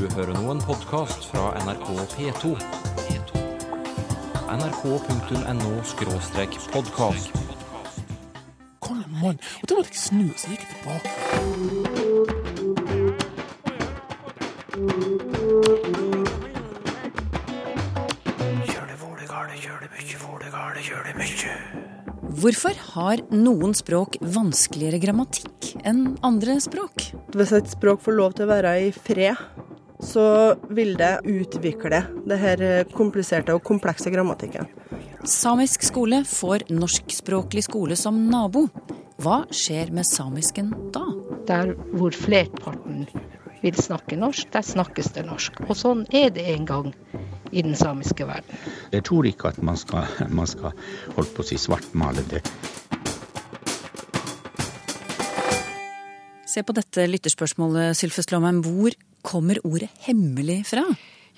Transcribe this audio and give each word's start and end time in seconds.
Du 0.00 0.08
hører 0.16 0.32
nå 0.32 0.48
en 0.48 0.62
podkast 0.64 1.26
fra 1.28 1.52
NRK 1.60 1.92
P2. 2.14 2.56
nrk.no-podkast. 4.48 7.28
Kom 8.80 8.96
igjen, 9.02 9.12
mann. 9.20 9.36
Og 9.60 9.66
da 9.68 9.76
måtte 9.76 9.92
jeg 9.92 10.00
snu, 10.00 10.32
så 10.40 10.48
gikk 10.54 10.64
jeg 10.64 10.72
tilbake. 10.72 11.12
Hvorfor 22.40 22.72
har 22.94 23.20
noen 23.36 23.76
språk 23.76 24.16
vanskeligere 24.24 24.96
grammatikk 25.02 25.76
enn 25.84 26.16
andre 26.24 26.56
språk? 26.64 27.12
Hvis 27.36 27.52
et 27.52 27.68
språk 27.68 28.00
får 28.00 28.16
lov 28.16 28.32
til 28.38 28.48
å 28.48 28.52
være 28.56 28.80
i 28.86 28.88
fred, 28.96 29.36
så 30.10 30.26
vil 30.74 30.96
det 30.98 31.20
utvikle 31.28 32.02
det 32.26 32.38
her 32.40 32.62
kompliserte 32.94 33.54
og 33.54 33.62
komplekse 33.66 34.10
grammatikken. 34.12 34.66
Samisk 35.28 35.84
skole 35.86 36.22
får 36.26 36.66
norskspråklig 36.72 37.66
skole 37.66 37.98
som 37.98 38.18
nabo. 38.30 38.66
Hva 39.20 39.42
skjer 39.52 39.92
med 39.94 40.08
samisken 40.08 40.72
da? 40.94 41.04
Der 41.48 41.74
hvor 41.92 42.14
flerparten 42.16 43.04
vil 43.60 43.76
snakke 43.76 44.16
norsk, 44.16 44.48
der 44.54 44.64
snakkes 44.64 45.12
det 45.16 45.26
norsk. 45.28 45.60
Og 45.68 45.76
sånn 45.76 46.06
er 46.16 46.30
det 46.32 46.46
en 46.54 46.66
gang 46.68 46.88
i 47.52 47.62
den 47.62 47.76
samiske 47.76 48.24
verden. 48.26 48.62
Jeg 48.94 49.04
tror 49.04 49.28
ikke 49.28 49.52
at 49.52 49.60
man 49.62 49.76
skal, 49.76 50.08
man 50.32 50.48
skal 50.48 50.72
holdt 51.18 51.34
på 51.36 51.44
å 51.44 51.50
si 51.50 51.60
svartmale 51.60 52.24
det. 52.30 52.40
Se 56.50 56.64
på 56.66 56.74
dette 56.74 57.04
lytterspørsmålet, 57.06 57.94
Sylfest 57.98 58.32
Lomheim. 58.32 58.64
Hvor 58.64 58.96
kommer 59.26 59.60
ordet 59.66 59.90
hemmelig 60.06 60.62
fra? 60.72 60.84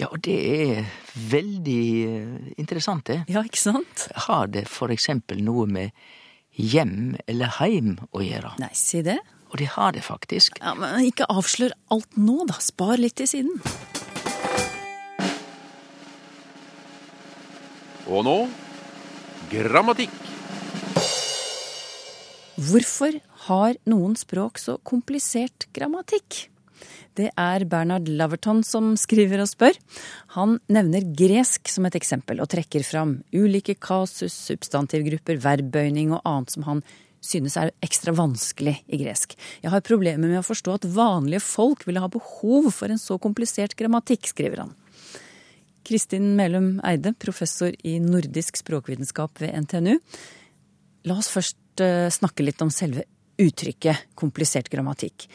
Ja, 0.00 0.08
og 0.08 0.22
det 0.24 0.38
er 0.48 0.88
veldig 1.30 1.82
eh, 2.06 2.50
interessant, 2.58 3.06
det. 3.10 3.20
Ja, 3.30 3.44
ikke 3.44 3.60
sant? 3.60 4.06
Har 4.26 4.48
det 4.50 4.64
for 4.70 4.92
eksempel 4.94 5.42
noe 5.44 5.68
med 5.70 5.92
hjem 6.56 7.14
eller 7.26 7.52
heim 7.60 7.94
å 8.10 8.24
gjøre? 8.24 8.56
Nei, 8.62 8.72
si 8.76 9.02
det. 9.04 9.18
Og 9.52 9.60
det 9.60 9.68
har 9.74 9.92
det 9.92 10.02
faktisk. 10.06 10.56
Ja, 10.62 10.72
men 10.78 11.04
Ikke 11.04 11.28
avslør 11.28 11.74
alt 11.92 12.16
nå, 12.16 12.46
da. 12.48 12.56
Spar 12.64 12.96
litt 13.00 13.18
til 13.20 13.28
siden. 13.28 13.60
Og 18.08 18.24
nå 18.26 18.36
grammatikk. 19.52 20.14
Hvorfor 22.62 23.18
har 23.48 23.76
noen 23.88 24.16
språk 24.16 24.60
så 24.60 24.78
komplisert 24.86 25.68
grammatikk? 25.76 26.46
Det 27.18 27.28
er 27.38 27.64
Bernard 27.68 28.08
Laverton 28.08 28.62
som 28.66 28.92
skriver 29.00 29.42
og 29.44 29.50
spør. 29.50 29.78
Han 30.36 30.58
nevner 30.72 31.06
gresk 31.18 31.70
som 31.72 31.86
et 31.88 31.96
eksempel, 31.98 32.40
og 32.42 32.50
trekker 32.52 32.84
fram 32.86 33.18
ulike 33.34 33.76
kasus, 33.80 34.34
substantivgrupper, 34.50 35.40
verbbøyning 35.42 36.14
og 36.16 36.22
annet 36.28 36.54
som 36.54 36.68
han 36.68 36.84
synes 37.22 37.56
er 37.60 37.70
ekstra 37.84 38.14
vanskelig 38.18 38.74
i 38.90 38.98
gresk. 39.00 39.36
Jeg 39.62 39.70
har 39.70 39.84
problemer 39.86 40.26
med 40.26 40.40
å 40.40 40.46
forstå 40.46 40.74
at 40.74 40.88
vanlige 40.90 41.44
folk 41.44 41.86
ville 41.86 42.02
ha 42.02 42.10
behov 42.10 42.72
for 42.74 42.90
en 42.90 43.00
så 43.00 43.18
komplisert 43.22 43.76
grammatikk, 43.78 44.26
skriver 44.32 44.64
han. 44.64 44.74
Kristin 45.86 46.34
Melum 46.38 46.76
Eide, 46.86 47.14
professor 47.18 47.74
i 47.86 47.96
nordisk 48.02 48.58
språkvitenskap 48.60 49.40
ved 49.42 49.54
NTNU. 49.64 49.96
La 51.10 51.18
oss 51.18 51.30
først 51.32 51.82
eh, 51.82 52.06
snakke 52.12 52.46
litt 52.46 52.62
om 52.62 52.70
selve 52.70 53.06
uttrykket 53.42 54.14
komplisert 54.18 54.70
grammatikk. 54.70 55.26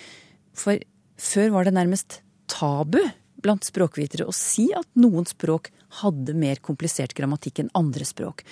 For 0.58 0.80
før 1.18 1.54
var 1.56 1.68
det 1.68 1.76
nærmest 1.78 2.22
tabu 2.50 3.02
blant 3.44 3.66
språkvitere 3.68 4.28
å 4.28 4.36
si 4.36 4.70
at 4.76 4.88
noen 4.98 5.28
språk 5.30 5.72
hadde 6.02 6.36
mer 6.38 6.60
komplisert 6.64 7.16
grammatikk 7.18 7.64
enn 7.64 7.74
andre 7.78 8.06
språk. 8.08 8.44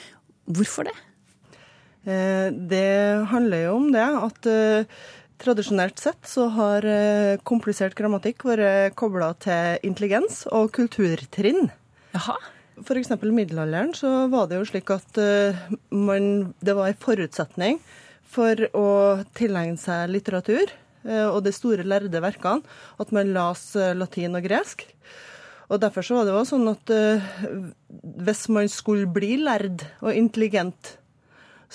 Hvorfor 0.46 0.90
det? 0.90 0.96
Eh, 2.06 2.50
Det 2.54 3.28
handler 3.32 3.66
jo 3.66 3.76
om 3.80 3.92
det 3.94 4.06
at 4.06 4.50
eh, 4.50 4.86
tradisjonelt 5.42 6.00
sett 6.00 6.30
så 6.30 6.48
har 6.54 6.86
eh, 6.86 7.38
komplisert 7.44 7.98
grammatikk 7.98 8.46
vært 8.48 8.96
kobla 8.96 9.34
til 9.42 9.82
intelligens 9.84 10.46
og 10.52 10.72
kulturtrinn. 10.78 11.72
Jaha. 12.16 12.38
For 12.86 13.00
eksempel 13.00 13.32
i 13.32 13.38
middelalderen 13.38 13.94
så 13.96 14.28
var 14.28 14.50
det 14.52 14.58
jo 14.60 14.66
slik 14.68 14.90
at 14.92 15.16
man, 15.96 16.26
det 16.60 16.74
var 16.76 16.90
en 16.92 16.98
forutsetning 17.00 17.78
for 18.28 18.60
å 18.76 18.90
tilegne 19.32 19.80
seg 19.80 20.12
litteratur 20.12 20.74
og 21.30 21.44
de 21.46 21.54
store 21.54 21.86
lærde 21.86 22.22
verkene 22.24 22.66
at 23.02 23.14
man 23.16 23.34
las 23.36 23.74
eh, 23.78 23.94
latin 23.98 24.38
og 24.38 24.46
gresk. 24.48 24.86
Og 25.70 25.82
derfor 25.82 26.06
så 26.06 26.20
var 26.20 26.28
det 26.28 26.36
også 26.36 26.56
sånn 26.56 26.70
at 26.72 26.94
eh, 26.94 27.32
hvis 28.26 28.46
man 28.54 28.70
skulle 28.70 29.10
bli 29.10 29.36
lærd 29.42 29.86
og 30.04 30.14
intelligent, 30.14 30.96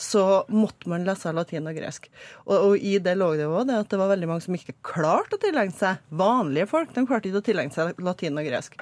så 0.00 0.44
måtte 0.48 0.88
man 0.88 1.04
lese 1.04 1.32
latin 1.34 1.66
og 1.66 1.76
gresk. 1.76 2.06
Og, 2.46 2.56
og 2.56 2.74
i 2.78 2.96
det 3.02 3.16
lå 3.18 3.32
det 3.38 3.48
det 3.68 3.78
at 3.82 3.90
det 3.90 3.98
var 4.00 4.12
veldig 4.12 4.28
mange 4.30 4.44
som 4.44 4.56
ikke 4.56 4.78
klarte 4.86 5.36
å 5.36 5.42
tilegne 5.42 5.76
seg 5.76 5.98
vanlige 6.14 6.70
folk. 6.70 6.94
De 6.94 7.06
klarte 7.08 7.30
ikke 7.30 7.42
å 7.42 7.48
tilegne 7.50 7.74
seg 7.74 7.98
latin 8.06 8.38
og 8.38 8.46
gresk. 8.46 8.78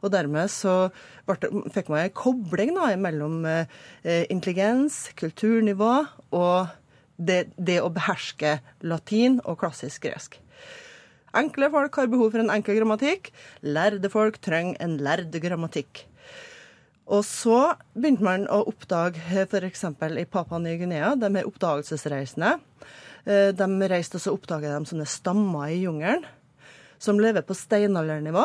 Og 0.00 0.12
dermed 0.12 0.48
så 0.52 0.74
fikk 1.74 1.90
man 1.92 2.06
en 2.06 2.14
kobling 2.16 2.72
da, 2.76 2.88
mellom 3.00 3.42
eh, 3.48 4.24
intelligens, 4.32 5.08
kulturnivå 5.18 5.92
og 6.36 6.70
det, 7.20 7.40
det 7.56 7.80
å 7.84 7.90
beherske 7.92 8.58
latin 8.80 9.38
og 9.44 9.60
klassisk 9.60 10.08
gresk. 10.08 10.38
Enkle 11.36 11.68
folk 11.70 11.94
har 12.00 12.08
behov 12.10 12.32
for 12.32 12.42
en 12.42 12.50
enkel 12.50 12.80
grammatikk. 12.80 13.30
Lærde 13.62 14.10
folk 14.10 14.40
trenger 14.42 14.80
en 14.82 14.96
lærd 15.04 15.36
grammatikk. 15.42 16.06
Og 17.10 17.22
så 17.26 17.74
begynte 17.94 18.26
man 18.26 18.46
å 18.50 18.62
oppdage 18.70 19.18
f.eks. 19.44 19.84
i 19.84 20.26
Papua 20.30 20.60
Ny-Guinea, 20.62 21.14
de 21.18 21.30
er 21.30 21.46
oppdagelsesreisende. 21.48 22.56
Eh, 23.26 23.50
De 23.54 23.68
reiste 23.90 24.18
og 24.18 24.22
så 24.24 24.34
de 24.34 24.84
sånne 24.86 25.06
stammer 25.06 25.70
i 25.74 25.82
jungelen 25.82 26.26
som 27.00 27.18
lever 27.18 27.42
på 27.42 27.56
steinaldernivå. 27.56 28.44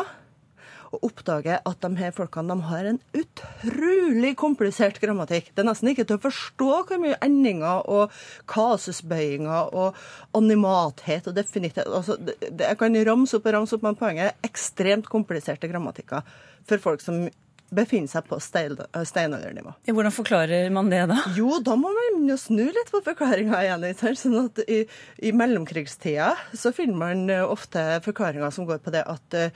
Og 0.94 1.06
oppdager 1.08 1.62
at 1.66 1.82
de 1.82 1.90
her 1.98 2.12
folkene 2.14 2.54
de 2.54 2.68
har 2.68 2.88
en 2.90 3.00
utrolig 3.16 4.32
komplisert 4.38 5.00
grammatikk. 5.02 5.50
Det 5.52 5.64
er 5.64 5.68
nesten 5.70 5.90
ikke 5.92 6.06
til 6.06 6.18
å 6.18 6.24
forstå 6.26 6.70
hvor 6.88 7.02
mye 7.02 7.18
endinger 7.24 7.88
og 7.90 8.14
kasusbøyinger 8.50 9.74
og 9.76 9.98
animathet 10.36 11.30
og 11.30 11.36
definitet 11.36 11.86
altså, 11.86 12.18
det, 12.20 12.38
Jeg 12.60 12.78
kan 12.80 13.00
ramse 13.08 13.38
opp 13.38 13.48
og 13.48 13.56
ramse 13.58 13.76
opp, 13.76 13.86
men 13.86 13.98
poenget 13.98 14.30
er 14.30 14.46
ekstremt 14.46 15.10
kompliserte 15.10 15.70
grammatikker 15.70 16.22
for 16.66 16.82
folk 16.82 17.02
som 17.04 17.26
befinner 17.74 18.10
seg 18.10 18.26
på 18.28 18.38
stein- 18.42 18.78
steinaldernivå. 19.10 19.72
Hvordan 19.88 20.14
forklarer 20.14 20.70
man 20.74 20.90
det 20.92 21.04
da? 21.10 21.18
Jo, 21.36 21.58
da 21.64 21.74
må 21.78 21.90
man 21.94 22.28
jo 22.30 22.36
snu 22.40 22.64
litt 22.66 22.92
på 22.92 23.02
forklaringa 23.06 23.62
igjen. 23.64 23.86
Sånn 24.16 24.38
at 24.44 24.60
i, 24.70 24.84
I 25.18 25.32
mellomkrigstida 25.36 26.32
så 26.54 26.72
finner 26.76 27.00
man 27.00 27.24
eh, 27.32 27.42
ofte 27.42 27.82
forklaringer 28.06 28.54
som 28.54 28.68
går 28.68 28.78
på 28.84 28.94
det 28.94 29.02
at 29.06 29.38
eh, 29.40 29.50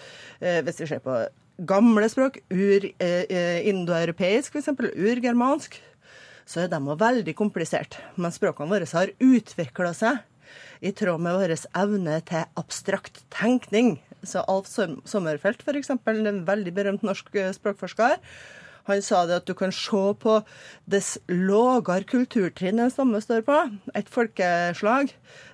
hvis 0.67 0.83
vi 0.83 0.91
ser 0.91 1.05
på 1.05 1.21
gamle 1.61 2.09
språk, 2.09 2.41
ur, 2.51 2.89
eh, 2.99 3.25
eh, 3.29 4.11
f.eks., 4.11 4.69
urgermansk, 4.97 5.81
så 6.51 6.65
er 6.65 6.73
de 6.73 6.81
òg 6.83 6.99
veldig 6.99 7.35
komplisert. 7.39 7.99
Men 8.17 8.35
språkene 8.35 8.73
våre 8.73 8.89
har 8.91 9.13
utvikla 9.23 9.93
seg 9.95 10.25
i 10.81 10.93
tråd 10.97 11.21
med 11.23 11.37
vår 11.37 11.53
evne 11.79 12.21
til 12.27 12.47
abstrakt 12.59 13.23
tenkning. 13.31 13.99
Så 14.23 14.45
Alf 14.49 14.69
Som- 14.71 15.01
Sommerfelt, 15.09 15.63
f.eks., 15.67 15.91
en 15.91 16.45
veldig 16.47 16.75
berømt 16.75 17.07
norsk 17.07 17.35
eh, 17.35 17.53
språkforsker, 17.57 18.19
han 18.89 19.03
sa 19.05 19.23
det 19.29 19.41
at 19.41 19.49
du 19.49 19.53
kan 19.55 19.73
se 19.75 20.01
på 20.23 20.37
dess 20.91 21.13
lavere 21.29 22.07
kulturtrinn 22.09 22.81
en 22.81 22.93
stamme 22.93 23.21
står 23.23 23.45
på, 23.47 23.59
et 23.95 24.09
folkeslag, 24.11 25.13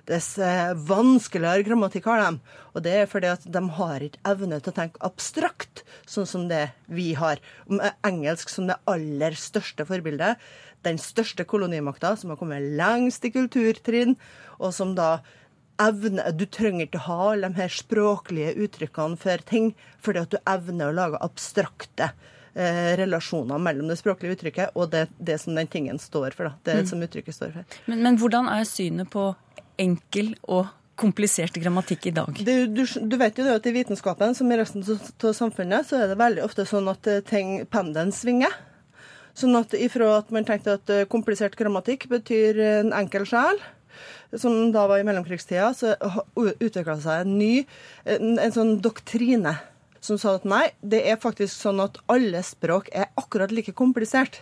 dess 0.09 0.29
eh, 0.41 0.73
vanskeligere 0.89 1.65
grammatikk 1.67 2.07
har 2.09 2.23
de. 2.23 2.57
Og 2.73 2.85
det 2.85 2.95
er 3.01 3.09
fordi 3.11 3.31
at 3.33 3.47
de 3.57 3.63
har 3.79 4.05
ikke 4.05 4.23
evne 4.31 4.61
til 4.61 4.73
å 4.73 4.77
tenke 4.79 5.03
abstrakt, 5.05 5.83
sånn 6.09 6.29
som 6.29 6.47
det 6.51 6.67
vi 6.89 7.11
har. 7.19 7.41
Med 7.69 7.97
engelsk 8.07 8.53
som 8.53 8.69
det 8.69 8.79
aller 8.89 9.37
største 9.37 9.85
forbildet. 9.87 10.39
Den 10.85 10.99
største 11.01 11.43
kolonimakta 11.49 12.13
som 12.17 12.31
har 12.31 12.39
kommet 12.39 12.63
lengst 12.79 13.25
i 13.27 13.33
kulturtrinn, 13.33 14.15
og 14.57 14.73
som 14.73 14.95
da 14.97 15.17
evne, 15.81 16.31
Du 16.37 16.45
trenger 16.45 16.87
ikke 16.87 17.03
ha 17.07 17.17
alle 17.31 17.49
de 17.49 17.61
her 17.61 17.73
språklige 17.73 18.55
uttrykkene 18.65 19.19
for 19.19 19.43
ting, 19.49 19.73
fordi 20.03 20.23
at 20.25 20.33
du 20.33 20.37
evner 20.45 20.91
å 20.91 20.97
lage 20.97 21.21
abstrakte 21.25 22.11
eh, 22.57 22.95
relasjoner 22.99 23.61
mellom 23.61 23.91
det 23.91 23.99
språklige 23.99 24.37
uttrykket 24.37 24.77
og 24.77 24.91
det, 24.93 25.07
det 25.19 25.39
som 25.41 25.57
den 25.57 25.69
tingen 25.71 25.99
står 26.01 26.35
for. 26.37 26.49
Da. 26.49 26.57
Det 26.71 26.87
som 26.89 27.03
uttrykket 27.03 27.37
står 27.37 27.53
for. 27.59 27.77
Men, 27.91 28.03
men 28.05 28.19
hvordan 28.21 28.49
er 28.51 28.67
synet 28.69 29.11
på 29.13 29.29
enkel 29.77 30.33
og 30.43 30.67
komplisert 30.97 31.57
grammatikk 31.61 32.09
i 32.09 32.15
dag? 32.15 32.39
Det, 32.41 32.55
du, 32.73 32.83
du 32.83 33.17
vet 33.21 33.37
jo 33.37 33.45
det 33.45 33.59
at 33.59 33.67
i 33.69 33.75
vitenskapen, 33.75 34.33
som 34.35 34.49
i 34.51 34.57
resten 34.57 34.81
av 34.81 35.35
samfunnet, 35.37 35.85
så 35.85 36.01
er 36.01 36.11
det 36.11 36.17
veldig 36.17 36.45
ofte 36.45 36.65
sånn 36.65 36.89
at 36.91 37.09
eh, 37.09 37.21
ting, 37.25 37.59
pendelen 37.69 38.13
svinger. 38.15 38.53
Sånn 39.37 39.53
at 39.59 39.75
ifra 39.77 40.15
at 40.17 40.31
man 40.33 40.47
tenkte 40.47 40.79
at 40.79 40.93
eh, 40.93 41.05
komplisert 41.09 41.57
grammatikk 41.59 42.07
betyr 42.09 42.57
en 42.81 42.95
enkel 42.97 43.27
sjel, 43.29 43.61
som 44.35 44.71
da 44.75 44.87
var 44.89 44.99
i 44.99 45.07
mellomkrigstida, 45.07 45.71
så 45.77 45.95
utvikla 46.35 46.97
seg 47.03 47.23
en 47.23 47.37
ny 47.39 47.51
en, 48.03 48.35
en 48.41 48.53
sånn 48.53 48.77
doktrine 48.83 49.55
som 50.03 50.19
sa 50.21 50.35
at 50.37 50.45
nei, 50.47 50.69
det 50.81 51.01
er 51.09 51.19
faktisk 51.19 51.53
sånn 51.55 51.81
at 51.83 51.97
alle 52.11 52.43
språk 52.45 52.89
er 52.95 53.09
akkurat 53.19 53.51
like 53.51 53.73
komplisert. 53.75 54.39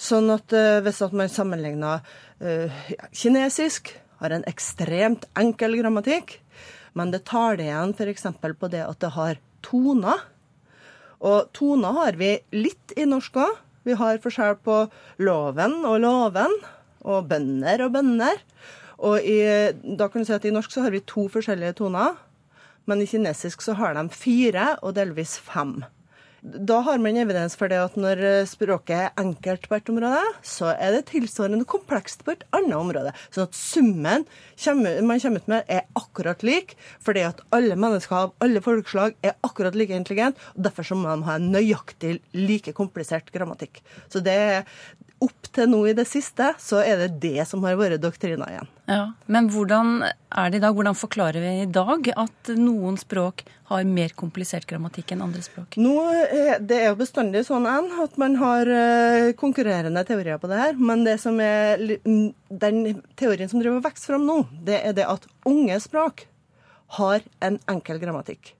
Sånn 0.00 0.30
at 0.32 0.54
eh, 0.56 0.80
hvis 0.84 1.02
at 1.04 1.14
man 1.16 1.30
sammenligner 1.30 2.00
uh, 2.42 2.82
kinesisk, 3.14 3.92
har 4.22 4.34
en 4.34 4.46
ekstremt 4.46 5.26
enkel 5.38 5.74
grammatikk, 5.80 6.36
men 6.94 7.10
det 7.10 7.24
tar 7.26 7.58
det 7.58 7.66
igjen 7.66 7.94
f.eks. 7.96 8.28
på 8.38 8.70
det 8.70 8.84
at 8.86 9.00
det 9.02 9.12
har 9.16 9.40
toner. 9.66 10.22
Og 11.22 11.50
toner 11.56 11.96
har 11.98 12.18
vi 12.20 12.36
litt 12.54 12.94
i 12.94 13.06
norsk 13.08 13.40
òg. 13.42 13.58
Vi 13.82 13.96
har 13.98 14.20
forskjell 14.22 14.60
på 14.62 14.76
loven 15.26 15.80
og 15.88 15.98
loven, 16.04 16.54
og 17.02 17.26
bønder 17.30 17.82
og 17.86 17.96
bønder. 17.96 18.38
Og 19.02 19.24
i, 19.26 19.40
da 19.98 20.06
kan 20.08 20.22
du 20.22 20.28
si 20.28 20.36
at 20.36 20.46
i 20.46 20.54
norsk 20.54 20.74
så 20.74 20.84
har 20.84 20.94
vi 20.94 21.02
to 21.06 21.26
forskjellige 21.32 21.80
toner, 21.80 22.14
men 22.86 23.02
i 23.02 23.08
kinesisk 23.10 23.62
så 23.62 23.74
har 23.78 23.98
de 23.98 24.06
fire 24.14 24.76
og 24.82 24.94
delvis 24.98 25.36
fem. 25.42 25.80
Da 26.42 26.80
har 26.82 26.98
man 26.98 27.14
evidens 27.22 27.54
for 27.54 27.70
det 27.70 27.76
at 27.78 27.94
når 27.94 28.18
språket 28.50 28.96
er 28.96 29.20
enkelt 29.20 29.68
på 29.70 29.76
et 29.76 29.90
område, 29.92 30.22
så 30.42 30.72
er 30.74 30.96
det 30.96 31.04
tilsvarende 31.12 31.66
komplekst 31.70 32.24
på 32.26 32.34
et 32.34 32.42
annet 32.50 32.74
område. 32.74 33.12
Sånn 33.30 33.46
at 33.46 33.54
summen 33.54 34.26
man 35.06 35.22
kommer 35.22 35.38
ut 35.38 35.52
med, 35.52 35.70
er 35.70 35.86
akkurat 35.98 36.42
lik, 36.42 36.74
fordi 36.98 37.22
at 37.28 37.44
alle 37.54 37.78
mennesker 37.78 38.18
av 38.18 38.34
alle 38.42 38.62
folkeslag 38.64 39.14
er 39.22 39.38
akkurat 39.46 39.78
like 39.78 39.94
intelligente, 39.94 40.42
og 40.56 40.66
derfor 40.66 40.90
så 40.90 40.98
må 40.98 41.12
de 41.12 41.28
ha 41.30 41.38
en 41.38 41.46
nøyaktig 41.54 42.16
like 42.34 42.74
komplisert 42.74 43.30
grammatikk. 43.30 43.78
Så 44.10 44.18
det 44.26 44.66
opp 45.22 45.48
til 45.54 45.70
nå 45.70 45.80
i 45.90 45.94
det 45.96 46.04
siste, 46.08 46.52
så 46.60 46.80
er 46.82 47.04
det 47.04 47.20
det 47.22 47.46
som 47.48 47.62
har 47.66 47.76
vært 47.78 48.02
doktrina 48.02 48.48
igjen. 48.50 48.68
Ja, 48.90 49.02
Men 49.30 49.48
hvordan 49.52 50.02
er 50.02 50.50
det 50.50 50.58
i 50.58 50.62
dag? 50.64 50.74
Hvordan 50.74 50.98
forklarer 50.98 51.40
vi 51.44 51.52
i 51.62 51.68
dag 51.70 52.08
at 52.18 52.52
noen 52.58 52.98
språk 53.00 53.44
har 53.70 53.84
mer 53.88 54.12
komplisert 54.18 54.66
grammatikk 54.68 55.14
enn 55.14 55.22
andre 55.24 55.44
språk? 55.44 55.78
Nå, 55.80 55.94
Det 56.60 56.80
er 56.80 56.90
jo 56.90 56.98
bestandig 57.00 57.44
sånn 57.46 57.68
at 57.68 58.18
man 58.20 58.36
har 58.40 58.68
eh, 58.68 59.32
konkurrerende 59.38 60.04
teorier 60.08 60.40
på 60.42 60.50
det 60.50 60.58
her. 60.60 60.74
Men 60.78 61.06
det 61.06 61.18
som 61.22 61.38
er, 61.40 61.78
den 62.02 62.82
teorien 63.16 63.48
som 63.48 63.62
driver 63.62 63.84
vekst 63.86 64.10
fram 64.10 64.26
nå, 64.26 64.42
det 64.66 64.82
er 64.82 64.98
det 64.98 65.08
at 65.08 65.28
unge 65.48 65.78
språk 65.80 66.26
har 66.98 67.22
en 67.40 67.58
enkel 67.72 68.02
grammatikk. 68.02 68.56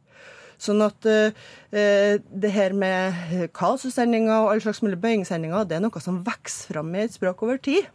Sånn 0.63 0.83
at 0.85 1.09
eh, 1.11 1.35
eh, 1.75 2.21
det 2.23 2.53
her 2.55 2.77
med 2.79 3.49
kasussendinger 3.57 4.45
og 4.45 4.53
alle 4.53 4.63
slags 4.63 4.83
mulige 4.85 5.03
bøyingssendinger, 5.03 5.67
det 5.67 5.79
er 5.79 5.83
noe 5.83 6.05
som 6.05 6.23
vokser 6.27 6.77
fram 6.77 6.95
i 6.95 7.03
et 7.07 7.17
språk 7.17 7.43
over 7.43 7.59
tid. 7.63 7.89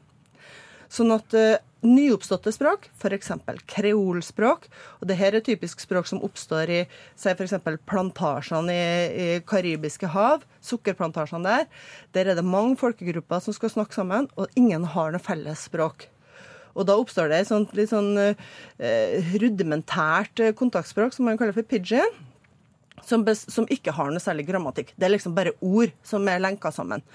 Sånn 0.91 1.13
at 1.15 1.35
eh, 1.37 1.61
nyoppståtte 1.87 2.51
språk, 2.51 2.89
f.eks. 2.99 3.31
kreolspråk, 3.71 4.67
og 4.99 5.07
det 5.07 5.17
her 5.19 5.37
er 5.37 5.45
typisk 5.45 5.79
språk 5.83 6.09
som 6.09 6.19
oppstår 6.25 6.73
i 6.73 6.81
si 7.15 7.31
f.eks. 7.31 7.55
plantasjene 7.87 8.75
i, 8.75 8.83
i 9.15 9.27
karibiske 9.47 10.11
hav, 10.11 10.43
sukkerplantasjene 10.67 11.47
der. 11.47 11.65
Der 12.17 12.33
er 12.33 12.39
det 12.39 12.47
mange 12.47 12.75
folkegrupper 12.81 13.43
som 13.43 13.55
skal 13.55 13.71
snakke 13.77 13.95
sammen, 13.95 14.27
og 14.35 14.51
ingen 14.59 14.89
har 14.95 15.15
noe 15.15 15.23
felles 15.23 15.67
språk. 15.69 16.09
Og 16.77 16.85
da 16.85 16.97
oppstår 16.99 17.31
det 17.31 17.41
et 17.41 17.49
sånt 17.49 17.71
litt 17.77 17.89
sånn 17.89 18.11
eh, 18.21 19.29
rudimentært 19.39 20.43
eh, 20.43 20.55
kontaktspråk 20.57 21.15
som 21.15 21.25
man 21.29 21.39
kaller 21.39 21.55
for 21.55 21.65
pidgin 21.65 22.11
som, 23.07 23.23
som 23.37 23.67
ikke 23.71 23.93
har 23.95 24.11
noe 24.11 24.23
særlig 24.23 24.47
grammatikk. 24.49 24.93
Det 24.95 25.07
er 25.07 25.15
liksom 25.15 25.35
bare 25.37 25.55
ord 25.63 25.93
som 26.05 26.27
er 26.27 26.43
lenka 26.43 26.71
sammen. 26.75 27.05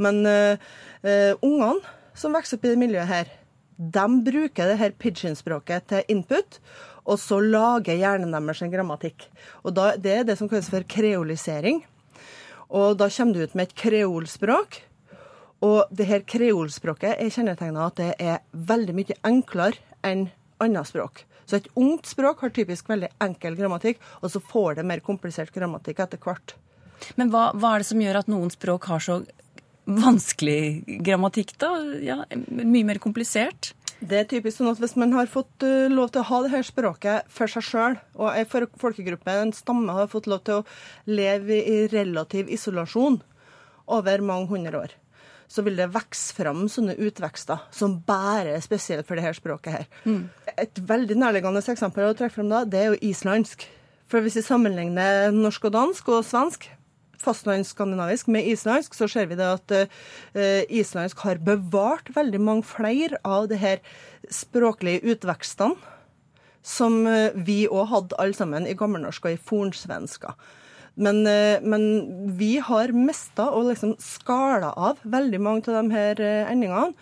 Men 0.00 0.24
uh, 0.26 0.56
ungene 1.44 1.82
som 2.16 2.34
vokser 2.34 2.58
opp 2.58 2.66
i 2.66 2.72
det 2.72 2.80
miljøet 2.80 3.10
her, 3.10 3.30
de 3.74 4.04
bruker 4.26 4.70
det 4.70 4.78
her 4.78 4.94
pidgin-språket 5.02 5.88
til 5.90 6.12
input, 6.14 6.60
og 7.04 7.18
så 7.20 7.40
lager 7.42 7.98
hjernen 7.98 8.32
deres 8.32 8.62
en 8.62 8.72
grammatikk. 8.72 9.26
Og 9.66 9.74
da, 9.76 9.94
Det 9.96 10.12
er 10.12 10.24
det 10.24 10.38
som 10.38 10.48
kalles 10.48 10.70
for 10.72 10.86
kreolisering. 10.88 11.82
Og 12.70 12.96
da 12.98 13.10
kommer 13.10 13.34
du 13.34 13.42
ut 13.42 13.54
med 13.54 13.68
et 13.68 13.74
kreolspråk. 13.76 14.80
Og 15.64 15.90
det 15.90 16.06
her 16.08 16.24
kreolspråket 16.28 17.18
er 17.18 17.32
kjennetegna 17.32 17.88
at 17.88 18.00
det 18.00 18.14
er 18.18 18.40
veldig 18.52 18.94
mye 18.96 19.18
enklere 19.24 19.80
enn 20.04 20.28
annet 20.62 20.90
språk. 20.90 21.24
Så 21.44 21.58
et 21.58 21.70
ungt 21.76 22.08
språk 22.08 22.40
har 22.44 22.52
typisk 22.56 22.88
veldig 22.88 23.10
enkel 23.24 23.56
grammatikk, 23.58 24.00
og 24.22 24.32
så 24.32 24.40
får 24.40 24.78
det 24.78 24.88
mer 24.88 25.02
komplisert 25.04 25.52
grammatikk 25.54 26.00
etter 26.04 26.20
hvert. 26.20 26.56
Men 27.20 27.32
hva, 27.32 27.50
hva 27.52 27.74
er 27.74 27.82
det 27.82 27.90
som 27.90 28.00
gjør 28.00 28.20
at 28.22 28.30
noen 28.32 28.52
språk 28.52 28.88
har 28.88 29.02
så 29.04 29.20
vanskelig 29.84 30.84
grammatikk, 31.04 31.56
da? 31.60 31.72
Ja, 32.00 32.22
mye 32.48 32.86
mer 32.88 33.00
komplisert? 33.02 33.74
Det 34.04 34.18
er 34.18 34.26
typisk 34.28 34.58
sånn 34.58 34.72
at 34.72 34.80
Hvis 34.82 34.96
man 35.00 35.14
har 35.14 35.28
fått 35.30 35.64
uh, 35.64 35.86
lov 35.92 36.10
til 36.12 36.24
å 36.24 36.28
ha 36.28 36.40
det 36.44 36.52
her 36.52 36.66
språket 36.66 37.28
for 37.32 37.50
seg 37.50 37.64
sjøl, 37.64 37.98
og 38.18 38.32
ei 38.32 38.44
folkegruppe, 38.48 39.36
en 39.44 39.54
stamme, 39.56 39.92
har 39.96 40.10
fått 40.12 40.28
lov 40.30 40.42
til 40.44 40.60
å 40.60 40.66
leve 41.08 41.60
i 41.60 41.84
relativ 41.92 42.50
isolasjon 42.52 43.20
over 43.94 44.24
mange 44.24 44.48
hundre 44.48 44.86
år, 44.86 44.92
så 45.48 45.64
vil 45.66 45.76
det 45.78 45.92
vokse 45.94 46.34
fram 46.36 46.64
sånne 46.70 46.96
utvekster 46.98 47.66
som 47.74 47.98
bare 48.06 48.56
er 48.56 48.64
spesielt 48.64 49.06
for 49.08 49.18
det 49.18 49.26
her 49.26 49.36
språket 49.36 49.78
her. 49.78 49.88
Et 50.60 50.80
veldig 50.88 51.16
nærliggende 51.20 51.62
eksempel 51.62 52.08
å 52.08 52.14
trekke 52.16 52.34
frem 52.38 52.52
da, 52.52 52.64
det 52.64 52.80
er 52.80 52.92
jo 52.92 53.02
islandsk. 53.10 53.66
For 54.10 54.24
hvis 54.24 54.36
vi 54.38 54.46
sammenligner 54.46 55.32
norsk 55.34 55.64
og 55.68 55.76
dansk 55.76 56.08
og 56.12 56.24
svensk, 56.28 56.68
fastlandsskandinavisk 57.24 58.28
med 58.28 58.46
islandsk, 58.52 58.94
så 58.94 59.08
ser 59.08 59.30
vi 59.30 59.38
det 59.38 59.46
at 59.48 59.74
uh, 59.74 60.62
islandsk 60.68 61.24
har 61.24 61.40
bevart 61.44 62.10
veldig 62.14 62.40
mange 62.40 62.66
flere 62.68 63.20
av 63.24 63.48
de 63.48 63.56
her 63.60 63.80
språklige 64.32 65.04
utvekstene 65.14 65.92
som 66.64 67.02
eh, 67.04 67.34
vi 67.34 67.66
òg 67.68 67.90
hadde 67.90 68.16
alle 68.16 68.32
sammen 68.32 68.64
i 68.64 68.72
gammelnorsk 68.72 69.26
og 69.28 69.34
i 69.34 69.40
fornsvenska. 69.50 70.32
Men, 70.94 71.26
eh, 71.26 71.60
men 71.62 71.84
vi 72.38 72.58
har 72.62 72.92
mista 72.94 73.48
og 73.50 73.70
liksom 73.72 73.96
skala 73.98 74.72
av 74.78 75.02
veldig 75.02 75.40
mange 75.42 75.66
av 75.68 75.80
de 75.82 75.94
her 75.94 76.20
eh, 76.22 76.50
endingene. 76.50 76.94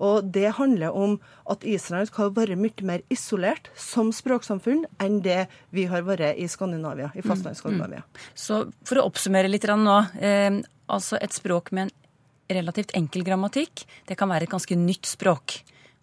Og 0.00 0.24
det 0.32 0.54
handler 0.56 0.96
om 0.96 1.18
at 1.50 1.64
Israel 1.68 2.06
skal 2.08 2.32
være 2.32 2.56
mye 2.56 2.86
mer 2.88 3.02
isolert 3.12 3.68
som 3.76 4.14
språksamfunn 4.16 4.86
enn 5.02 5.18
det 5.24 5.42
vi 5.76 5.84
har 5.90 6.06
vært 6.06 6.38
i 6.40 6.46
Skandinavia, 6.48 7.10
i 7.12 7.24
fastlandsskandinavia. 7.24 8.00
Så 8.32 8.62
for 8.88 9.00
å 9.00 9.08
oppsummere 9.10 9.50
litt 9.50 9.68
nå. 9.68 9.98
Eh, 10.20 10.62
altså 10.90 11.20
et 11.20 11.36
språk 11.36 11.70
med 11.76 11.90
en 11.90 12.60
relativt 12.60 12.94
enkel 12.96 13.26
grammatikk, 13.26 13.84
det 14.08 14.16
kan 14.18 14.30
være 14.32 14.48
et 14.48 14.54
ganske 14.54 14.78
nytt 14.78 15.06
språk. 15.06 15.60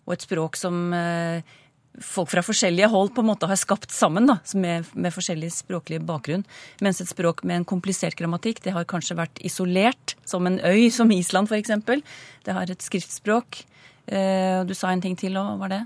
Og 0.08 0.14
et 0.16 0.24
språk 0.24 0.56
som 0.56 0.94
eh, 0.96 1.42
folk 2.04 2.32
fra 2.32 2.44
forskjellige 2.46 2.90
hold 2.92 3.14
på 3.16 3.24
en 3.24 3.30
måte 3.32 3.50
har 3.50 3.60
skapt 3.60 3.94
sammen, 3.94 4.28
da, 4.30 4.38
med, 4.60 4.90
med 4.94 5.14
forskjellig 5.16 5.50
språklig 5.56 6.02
bakgrunn. 6.06 6.46
Mens 6.84 7.02
et 7.02 7.10
språk 7.12 7.44
med 7.48 7.62
en 7.62 7.68
komplisert 7.68 8.18
grammatikk, 8.20 8.62
det 8.66 8.76
har 8.76 8.88
kanskje 8.90 9.18
vært 9.20 9.42
isolert, 9.46 10.18
som 10.28 10.48
en 10.50 10.60
øy, 10.62 10.90
som 10.94 11.12
Island 11.14 11.52
f.eks. 11.52 11.74
Det 12.46 12.56
har 12.56 12.72
et 12.72 12.86
skriftspråk. 12.86 13.64
Eh, 14.08 14.64
Du 14.68 14.74
sa 14.74 14.90
en 14.94 15.02
ting 15.04 15.16
til 15.20 15.36
òg, 15.38 15.58
var 15.60 15.70
det? 15.70 15.82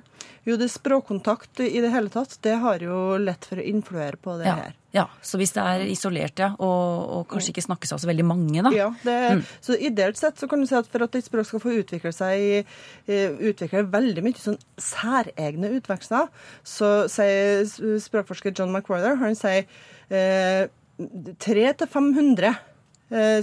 Jo, 0.45 0.55
det 0.57 0.71
språkkontakt 0.73 1.59
i 1.61 1.81
det 1.83 1.91
hele 1.93 2.09
tatt, 2.09 2.37
det 2.41 2.55
har 2.61 2.79
jo 2.81 3.17
lett 3.21 3.45
for 3.45 3.57
å 3.61 3.65
influere 3.65 4.17
på 4.17 4.39
det 4.39 4.47
Ja. 4.47 4.55
her. 4.55 4.73
ja. 4.91 5.03
Så 5.21 5.37
hvis 5.37 5.53
det 5.53 5.61
er 5.61 5.83
isolert, 5.85 6.39
ja, 6.39 6.55
og, 6.57 7.09
og 7.13 7.27
kanskje 7.29 7.53
ikke 7.53 7.65
snakkes 7.67 7.93
av 7.93 7.99
så 8.01 8.07
veldig 8.09 8.25
mange, 8.25 8.63
da. 8.65 8.71
Ja, 8.73 8.87
det, 9.03 9.43
så 9.61 9.77
Ideelt 9.77 10.17
sett 10.17 10.37
så 10.41 10.49
kan 10.49 10.59
du 10.61 10.65
si 10.65 10.73
at 10.75 10.87
for 10.89 11.03
at 11.05 11.13
et 11.15 11.25
språk 11.25 11.45
skal 11.45 11.59
få 11.61 11.75
utvikle 11.83 12.11
seg, 12.11 12.65
eh, 13.07 13.29
utvikle 13.51 13.85
veldig 13.93 14.23
mye 14.25 14.33
sånn 14.41 14.57
særegne 14.81 15.69
utvekster, 15.77 16.27
så 16.65 17.07
sier 17.07 17.61
språkforsker 18.01 18.53
John 18.57 18.73
McWhorter 18.73 19.17
han 19.21 19.35
sier 19.37 19.65
eh, 20.09 20.67
300-500 21.37 22.43
eh, 22.49 22.53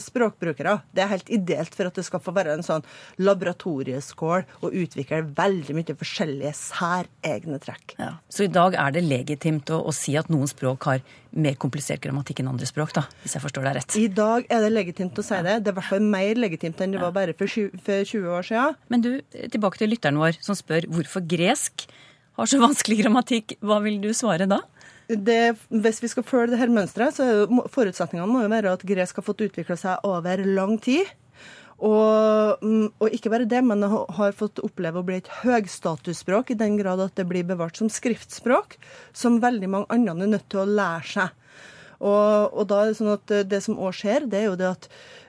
språkbrukere. 0.03 0.79
Det 0.95 1.05
er 1.05 1.13
helt 1.13 1.31
ideelt 1.33 1.75
for 1.77 1.91
at 1.91 1.99
det 1.99 2.05
skal 2.07 2.23
få 2.25 2.33
være 2.37 2.57
en 2.57 2.65
sånn 2.65 2.85
laboratorieskål 3.21 4.47
og 4.63 4.77
utvikle 4.83 5.23
veldig 5.37 5.77
mye 5.77 5.97
forskjellige 5.99 6.55
særegne 6.57 7.61
trekk. 7.63 7.97
Ja. 8.01 8.15
Så 8.33 8.47
i 8.47 8.53
dag 8.53 8.77
er 8.81 8.95
det 8.97 9.05
legitimt 9.07 9.71
å, 9.75 9.83
å 9.85 9.95
si 9.95 10.17
at 10.19 10.31
noen 10.33 10.51
språk 10.51 10.89
har 10.89 11.05
mer 11.39 11.59
komplisert 11.61 12.01
grammatikk 12.05 12.41
enn 12.41 12.51
andre 12.55 12.67
språk, 12.69 12.95
da, 12.97 13.05
hvis 13.23 13.37
jeg 13.37 13.45
forstår 13.45 13.69
deg 13.69 13.79
rett. 13.79 13.97
I 14.01 14.09
dag 14.09 14.49
er 14.49 14.65
det 14.65 14.73
legitimt 14.73 15.21
å 15.21 15.25
si 15.27 15.37
det. 15.45 15.59
Det 15.61 15.71
er 15.71 15.77
i 15.77 15.79
hvert 15.79 15.91
fall 15.91 16.11
mer 16.17 16.41
legitimt 16.41 16.81
enn 16.81 16.97
det 16.97 17.03
var 17.03 17.15
bare 17.17 17.37
for 17.37 17.51
20, 17.51 17.83
for 17.85 18.09
20 18.09 18.35
år 18.39 18.49
siden. 18.49 18.79
Men 18.93 19.05
du, 19.05 19.11
tilbake 19.37 19.81
til 19.81 19.93
lytteren 19.93 20.21
vår 20.21 20.41
som 20.45 20.57
spør 20.59 20.89
hvorfor 20.93 21.25
gresk 21.29 21.89
har 22.39 22.49
så 22.49 22.61
vanskelig 22.63 23.03
grammatikk. 23.03 23.57
Hva 23.65 23.81
vil 23.85 24.01
du 24.03 24.13
svare 24.17 24.49
da? 24.51 24.63
Det, 25.09 25.57
hvis 25.73 26.03
vi 26.03 26.11
skal 26.13 26.27
følge 26.27 26.53
det 26.53 26.61
her 26.61 26.73
mønsteret, 26.73 27.17
så 27.17 27.65
forutsetningene 27.73 28.29
må 28.29 28.43
jo 28.45 28.53
være 28.53 28.75
at 28.77 28.85
gresk 28.85 29.21
har 29.21 29.25
fått 29.25 29.47
utvikla 29.47 29.77
seg 29.81 30.05
over 30.07 30.45
lang 30.45 30.77
tid. 30.85 31.09
Og, 31.79 32.59
mm, 32.59 32.89
og 32.99 33.15
ikke 33.15 33.31
bare 33.31 33.47
det, 33.49 33.61
men 33.65 33.87
har 33.87 34.35
fått 34.37 34.59
oppleve 34.67 34.99
å 34.99 35.07
bli 35.07 35.21
et 35.21 35.31
høgstatusspråk 35.45 36.51
i 36.51 36.59
den 36.59 36.75
grad 36.81 37.01
at 37.05 37.15
det 37.17 37.29
blir 37.31 37.47
bevart 37.47 37.79
som 37.79 37.91
skriftspråk, 37.93 38.75
som 39.15 39.39
veldig 39.43 39.71
mange 39.71 39.95
andre 39.95 40.27
er 40.27 40.33
nødt 40.35 40.49
til 40.51 40.65
å 40.65 40.73
lære 40.81 41.13
seg. 41.13 41.37
Og, 41.99 42.55
og 42.55 42.67
da 42.71 42.83
er 42.83 42.91
det 42.91 42.99
sånn 42.99 43.15
at 43.15 43.33
eh, 43.35 43.47
det 43.47 43.63
som 43.65 43.79
òg 43.79 43.95
skjer, 43.99 44.27
det 44.31 44.43
er 44.43 44.45
jo 44.47 44.59
det 44.59 44.69
at 44.71 44.85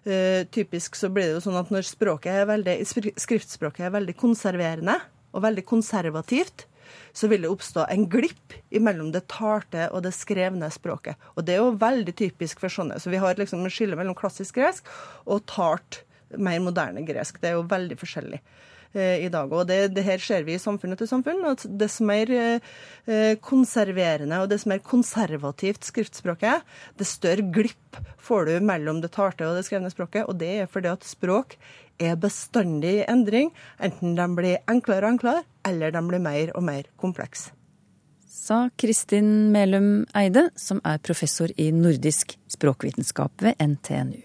uh, 0.05 0.41
typisk 0.53 0.97
så 0.97 1.09
blir 1.09 1.25
det 1.25 1.39
jo 1.39 1.45
sånn 1.47 1.57
at 1.57 1.71
når 1.73 1.87
er 2.29 2.45
veldig, 2.45 2.75
skriftspråket 3.17 3.87
er 3.87 3.95
veldig 3.95 4.13
konserverende 4.17 4.99
og 5.33 5.45
veldig 5.45 5.65
konservativt, 5.65 6.67
så 7.19 7.27
vil 7.27 7.43
det 7.43 7.51
oppstå 7.51 7.83
en 7.91 8.05
glipp 8.11 8.55
mellom 8.71 9.11
det 9.11 9.25
talte 9.31 9.89
og 9.91 10.05
det 10.05 10.13
skrevne 10.15 10.69
språket. 10.71 11.19
Og 11.35 11.43
det 11.45 11.57
er 11.57 11.63
jo 11.63 11.75
veldig 11.81 12.15
typisk 12.15 12.61
for 12.63 12.71
sånne. 12.71 12.99
Så 13.01 13.11
vi 13.11 13.19
har 13.19 13.39
liksom 13.39 13.65
en 13.65 13.73
skille 13.73 13.99
mellom 13.99 14.15
klassisk 14.17 14.61
gresk 14.61 14.87
og 15.27 15.43
talt, 15.51 16.03
mer 16.37 16.61
moderne 16.63 17.03
gresk. 17.03 17.41
Det 17.41 17.51
er 17.51 17.57
jo 17.57 17.65
veldig 17.67 17.97
forskjellig 17.99 18.39
eh, 18.39 19.25
i 19.25 19.31
dag. 19.33 19.51
Og 19.51 19.65
det, 19.67 19.79
det, 19.97 20.05
her 20.05 20.23
ser 20.23 20.45
vi 20.47 20.55
i 20.55 20.61
samfunn 20.61 20.95
etter 20.95 21.09
samfunn. 21.09 21.41
at 21.49 21.65
Dess 21.81 21.97
mer 22.05 22.31
eh, 22.31 23.33
konserverende 23.43 24.39
og 24.43 24.51
dess 24.53 24.67
mer 24.69 24.79
konservativt 24.85 25.89
skriftspråket, 25.89 26.63
dess 27.01 27.17
større 27.17 27.49
glipp 27.51 27.99
får 28.21 28.47
du 28.47 28.55
mellom 28.63 29.01
det 29.03 29.11
talte 29.17 29.49
og 29.49 29.57
det 29.57 29.65
skrevne 29.67 29.91
språket. 29.91 30.29
Og 30.29 30.39
det 30.39 30.53
er 30.61 30.71
fordi 30.71 30.93
at 30.93 31.07
språk 31.09 31.57
er 31.99 32.17
bestandig 32.19 32.95
i 33.01 33.05
endring, 33.11 33.51
enten 33.79 34.15
de 34.17 34.27
blir 34.35 34.59
enklere 34.71 35.05
og 35.05 35.15
enklere, 35.15 35.45
eller 35.67 35.93
de 35.93 36.03
blir 36.07 36.23
mer 36.23 36.51
og 36.55 36.65
mer 36.65 36.89
komplekse. 36.99 37.51
Sa 38.29 38.69
Kristin 38.77 39.49
Melum 39.51 40.05
Eide, 40.17 40.49
som 40.55 40.79
er 40.85 41.01
professor 41.01 41.49
i 41.57 41.71
nordisk 41.73 42.37
språkvitenskap 42.49 43.41
ved 43.41 43.57
NTNU. 43.61 44.21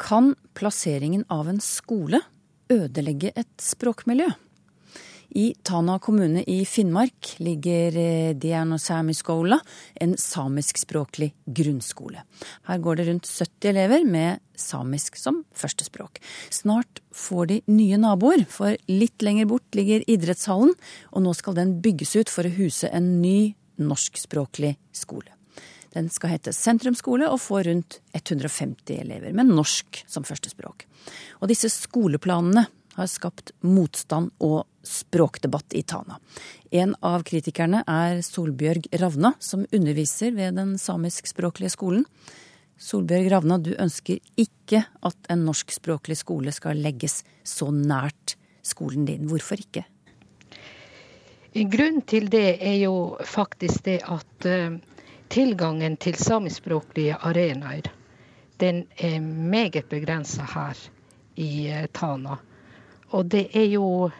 Kan 0.00 0.34
plasseringen 0.54 1.24
av 1.28 1.48
en 1.50 1.60
skole 1.60 2.20
ødelegge 2.72 3.32
et 3.36 3.52
språkmiljø? 3.60 4.28
I 5.36 5.54
Tana 5.62 5.98
kommune 5.98 6.42
i 6.42 6.64
Finnmark 6.64 7.34
ligger 7.36 7.90
Dianosamiskola, 7.90 8.34
Dianosämiskola, 8.40 9.60
en 9.94 10.16
samiskspråklig 10.16 11.34
grunnskole. 11.44 12.22
Her 12.64 12.78
går 12.78 12.96
det 12.96 13.04
rundt 13.08 13.28
70 13.28 13.68
elever 13.68 14.04
med 14.04 14.40
samisk 14.56 15.18
som 15.20 15.42
førstespråk. 15.52 16.22
Snart 16.50 17.02
får 17.12 17.46
de 17.50 17.60
nye 17.68 17.98
naboer, 18.00 18.46
for 18.48 18.80
litt 18.88 19.20
lenger 19.20 19.50
bort 19.50 19.76
ligger 19.76 20.06
idrettshallen, 20.08 20.72
og 21.12 21.26
nå 21.26 21.36
skal 21.36 21.58
den 21.60 21.76
bygges 21.84 22.16
ut 22.16 22.32
for 22.32 22.48
å 22.48 22.54
huse 22.56 22.88
en 22.88 23.18
ny 23.20 23.52
norskspråklig 23.76 24.78
skole. 24.96 25.36
Den 25.92 26.08
skal 26.12 26.32
hete 26.32 26.56
sentrumsskole 26.56 27.28
og 27.28 27.42
få 27.44 27.60
rundt 27.68 28.00
150 28.16 29.04
elever 29.04 29.36
med 29.36 29.52
norsk 29.52 30.00
som 30.08 30.24
førstespråk. 30.24 30.88
Og 31.44 31.52
disse 31.52 31.68
skoleplanene 31.72 32.66
har 32.96 33.08
skapt 33.10 33.52
motstand 33.60 34.32
og 34.42 34.64
språkdebatt 34.86 35.76
i 35.76 35.82
Tana. 35.82 36.18
En 36.70 36.94
av 37.04 37.24
kritikerne 37.26 37.82
er 37.86 38.22
Solbjørg 38.24 38.88
Ravna, 39.00 39.34
som 39.38 39.66
underviser 39.72 40.34
ved 40.36 40.56
den 40.58 40.76
samiskspråklige 40.80 41.74
skolen. 41.74 42.06
Solbjørg 42.76 43.30
Ravna, 43.32 43.58
du 43.58 43.72
ønsker 43.78 44.20
ikke 44.36 44.82
at 45.06 45.30
en 45.32 45.44
norskspråklig 45.48 46.18
skole 46.20 46.52
skal 46.52 46.80
legges 46.82 47.22
så 47.46 47.70
nært 47.72 48.36
skolen 48.66 49.06
din. 49.08 49.28
Hvorfor 49.30 49.60
ikke? 49.62 49.86
Grunnen 51.56 52.02
til 52.04 52.28
det 52.28 52.58
er 52.60 52.76
jo 52.82 53.16
faktisk 53.24 53.86
det 53.86 54.02
at 54.04 54.48
uh, 54.50 54.76
tilgangen 55.32 55.96
til 55.96 56.18
samiskspråklige 56.20 57.16
arenaer, 57.16 57.88
den 58.60 58.84
er 58.98 59.20
meget 59.24 59.88
begrensa 59.88 60.44
her 60.52 60.76
i 61.40 61.70
uh, 61.72 61.86
Tana. 61.96 62.36
Og 63.14 63.26
det 63.30 63.48
er 63.56 63.68
jo 63.70 64.10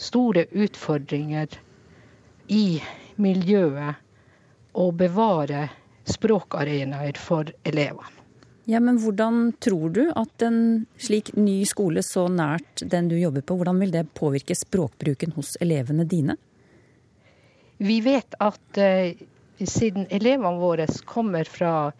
store 0.00 0.46
utfordringer 0.52 1.58
i 2.52 2.80
miljøet 3.16 4.02
å 4.76 4.90
bevare 4.92 5.68
språkarenaer 6.06 7.18
for 7.18 7.50
elevene. 7.64 8.12
Ja, 8.66 8.80
men 8.82 8.98
Hvordan 8.98 9.52
tror 9.62 9.90
du 9.94 10.08
at 10.10 10.42
en 10.42 10.86
slik 10.98 11.30
ny 11.38 11.60
skole 11.70 12.02
så 12.02 12.26
nært 12.28 12.82
den 12.82 13.06
du 13.08 13.14
jobber 13.14 13.44
på, 13.46 13.54
hvordan 13.54 13.78
vil 13.78 13.92
det 13.94 14.08
påvirke 14.18 14.56
språkbruken 14.58 15.36
hos 15.36 15.54
elevene 15.62 16.02
dine? 16.04 16.34
Vi 17.78 18.00
vet 18.02 18.34
at 18.42 18.80
eh, 18.82 19.14
siden 19.62 20.08
elevene 20.10 20.58
våre 20.58 20.88
kommer 21.06 21.46
fra 21.46 21.92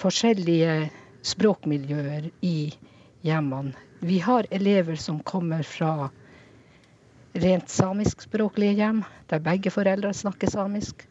forskjellige 0.00 0.88
språkmiljøer 1.26 2.30
i 2.48 2.56
hjemmene, 3.26 3.76
vi 4.00 4.18
har 4.18 4.46
elever 4.50 4.96
som 4.96 5.20
kommer 5.20 5.62
fra 5.62 6.10
rent 7.32 7.68
samiskspråklige 7.68 8.72
hjem, 8.72 9.02
der 9.28 9.42
begge 9.44 9.70
foreldre 9.70 10.14
snakker 10.14 10.50
samisk. 10.50 11.04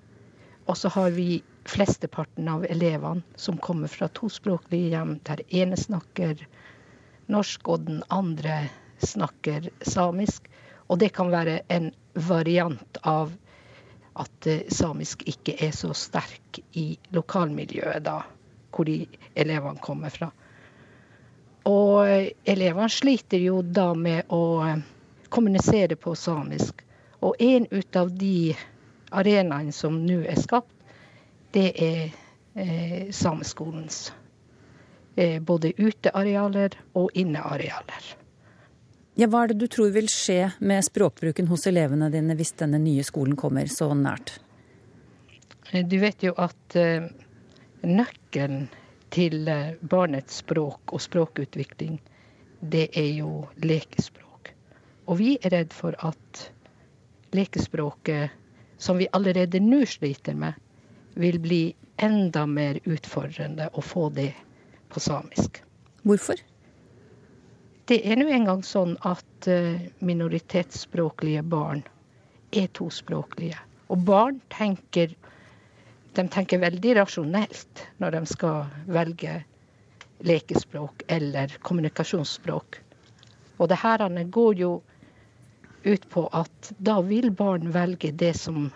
Og 0.65 0.77
så 0.77 0.89
har 0.89 1.13
vi 1.13 1.43
flesteparten 1.69 2.49
av 2.49 2.65
elevene 2.65 3.21
som 3.37 3.57
kommer 3.61 3.87
fra 3.87 4.09
tospråklige 4.09 4.95
hjem, 4.95 5.19
der 5.23 5.45
ene 5.53 5.77
snakker 5.77 6.41
norsk 7.29 7.69
og 7.69 7.85
den 7.85 8.01
andre 8.09 8.63
snakker 9.05 9.69
samisk. 9.85 10.49
Og 10.89 10.97
det 10.99 11.13
kan 11.13 11.29
være 11.29 11.59
en 11.69 11.91
variant 12.13 12.97
av 13.05 13.35
at 14.19 14.49
samisk 14.73 15.23
ikke 15.29 15.59
er 15.61 15.77
så 15.77 15.93
sterk 15.93 16.59
i 16.73 16.97
lokalmiljøet 17.13 18.01
da, 18.09 18.23
hvor 18.73 18.89
de 18.89 19.03
elevene 19.37 19.79
kommer 19.85 20.09
fra. 20.09 20.33
Og 21.69 22.29
elevene 22.49 22.89
sliter 22.89 23.41
jo 23.43 23.61
da 23.61 23.91
med 23.93 24.31
å 24.33 24.43
eh, 24.65 24.81
kommunisere 25.29 25.97
på 25.99 26.15
samisk. 26.17 26.81
Og 27.21 27.35
en 27.39 27.67
ut 27.71 27.99
av 27.99 28.11
de 28.15 28.55
arenaene 29.11 29.73
som 29.75 29.97
nå 30.05 30.21
er 30.23 30.39
skapt, 30.39 30.73
det 31.53 31.69
er 31.75 32.01
eh, 32.55 33.11
sameskolens 33.11 34.11
eh, 35.15 35.41
både 35.41 35.73
utearealer 35.77 36.77
og 36.93 37.09
innearealer. 37.13 38.15
Ja, 39.19 39.27
hva 39.27 39.43
er 39.43 39.51
det 39.51 39.59
du 39.59 39.67
tror 39.67 39.89
vil 39.91 40.07
skje 40.07 40.53
med 40.63 40.85
språkbruken 40.85 41.49
hos 41.49 41.65
elevene 41.67 42.07
dine 42.13 42.37
hvis 42.39 42.53
denne 42.61 42.79
nye 42.79 43.03
skolen 43.03 43.35
kommer 43.39 43.67
så 43.67 43.89
nært? 43.97 44.37
Eh, 45.71 45.83
du 45.83 45.97
vet 45.99 46.23
jo 46.23 46.35
at 46.39 46.77
eh, 46.79 47.09
nøkkelen 47.83 48.69
til 49.13 49.47
eh, 49.47 49.75
barnets 49.81 50.41
språk 50.43 50.93
og 50.93 51.01
språkutvikling, 51.01 51.99
det 52.59 52.89
er 52.97 53.11
jo 53.19 53.47
lekespråk. 53.63 54.53
Og 55.09 55.19
vi 55.21 55.35
er 55.41 55.55
redd 55.55 55.73
for 55.73 55.95
at 56.05 56.43
lekespråket, 57.35 58.35
som 58.77 58.99
vi 58.99 59.09
allerede 59.13 59.61
nå 59.63 59.83
sliter 59.89 60.37
med, 60.37 60.53
vil 61.19 61.39
bli 61.41 61.63
enda 61.99 62.45
mer 62.47 62.79
utfordrende 62.85 63.69
å 63.73 63.83
få 63.83 64.07
det 64.15 64.31
på 64.89 65.01
samisk. 65.03 65.61
Hvorfor? 66.07 66.39
Det 67.89 67.99
er 68.05 68.19
nå 68.19 68.29
engang 68.29 68.61
sånn 68.63 68.95
at 69.07 69.49
eh, 69.49 69.89
minoritetsspråklige 70.05 71.43
barn 71.49 71.81
er 72.53 72.69
tospråklige. 72.77 73.57
Og 73.89 74.05
barn 74.05 74.37
tenker 74.53 75.15
de 76.19 76.27
tenker 76.27 76.59
veldig 76.59 76.97
rasjonelt 76.97 77.85
når 78.03 78.17
de 78.17 78.21
skal 78.27 78.65
velge 78.91 79.37
lekespråk 80.27 81.05
eller 81.07 81.53
kommunikasjonsspråk. 81.63 82.79
Og 83.59 83.69
det 83.71 83.79
her 83.79 84.03
går 84.23 84.59
jo 84.59 84.71
ut 85.83 86.09
på 86.11 86.25
at 86.35 86.71
da 86.77 86.99
vil 87.07 87.31
barn 87.31 87.71
velge 87.71 88.11
det 88.11 88.33
som 88.35 88.67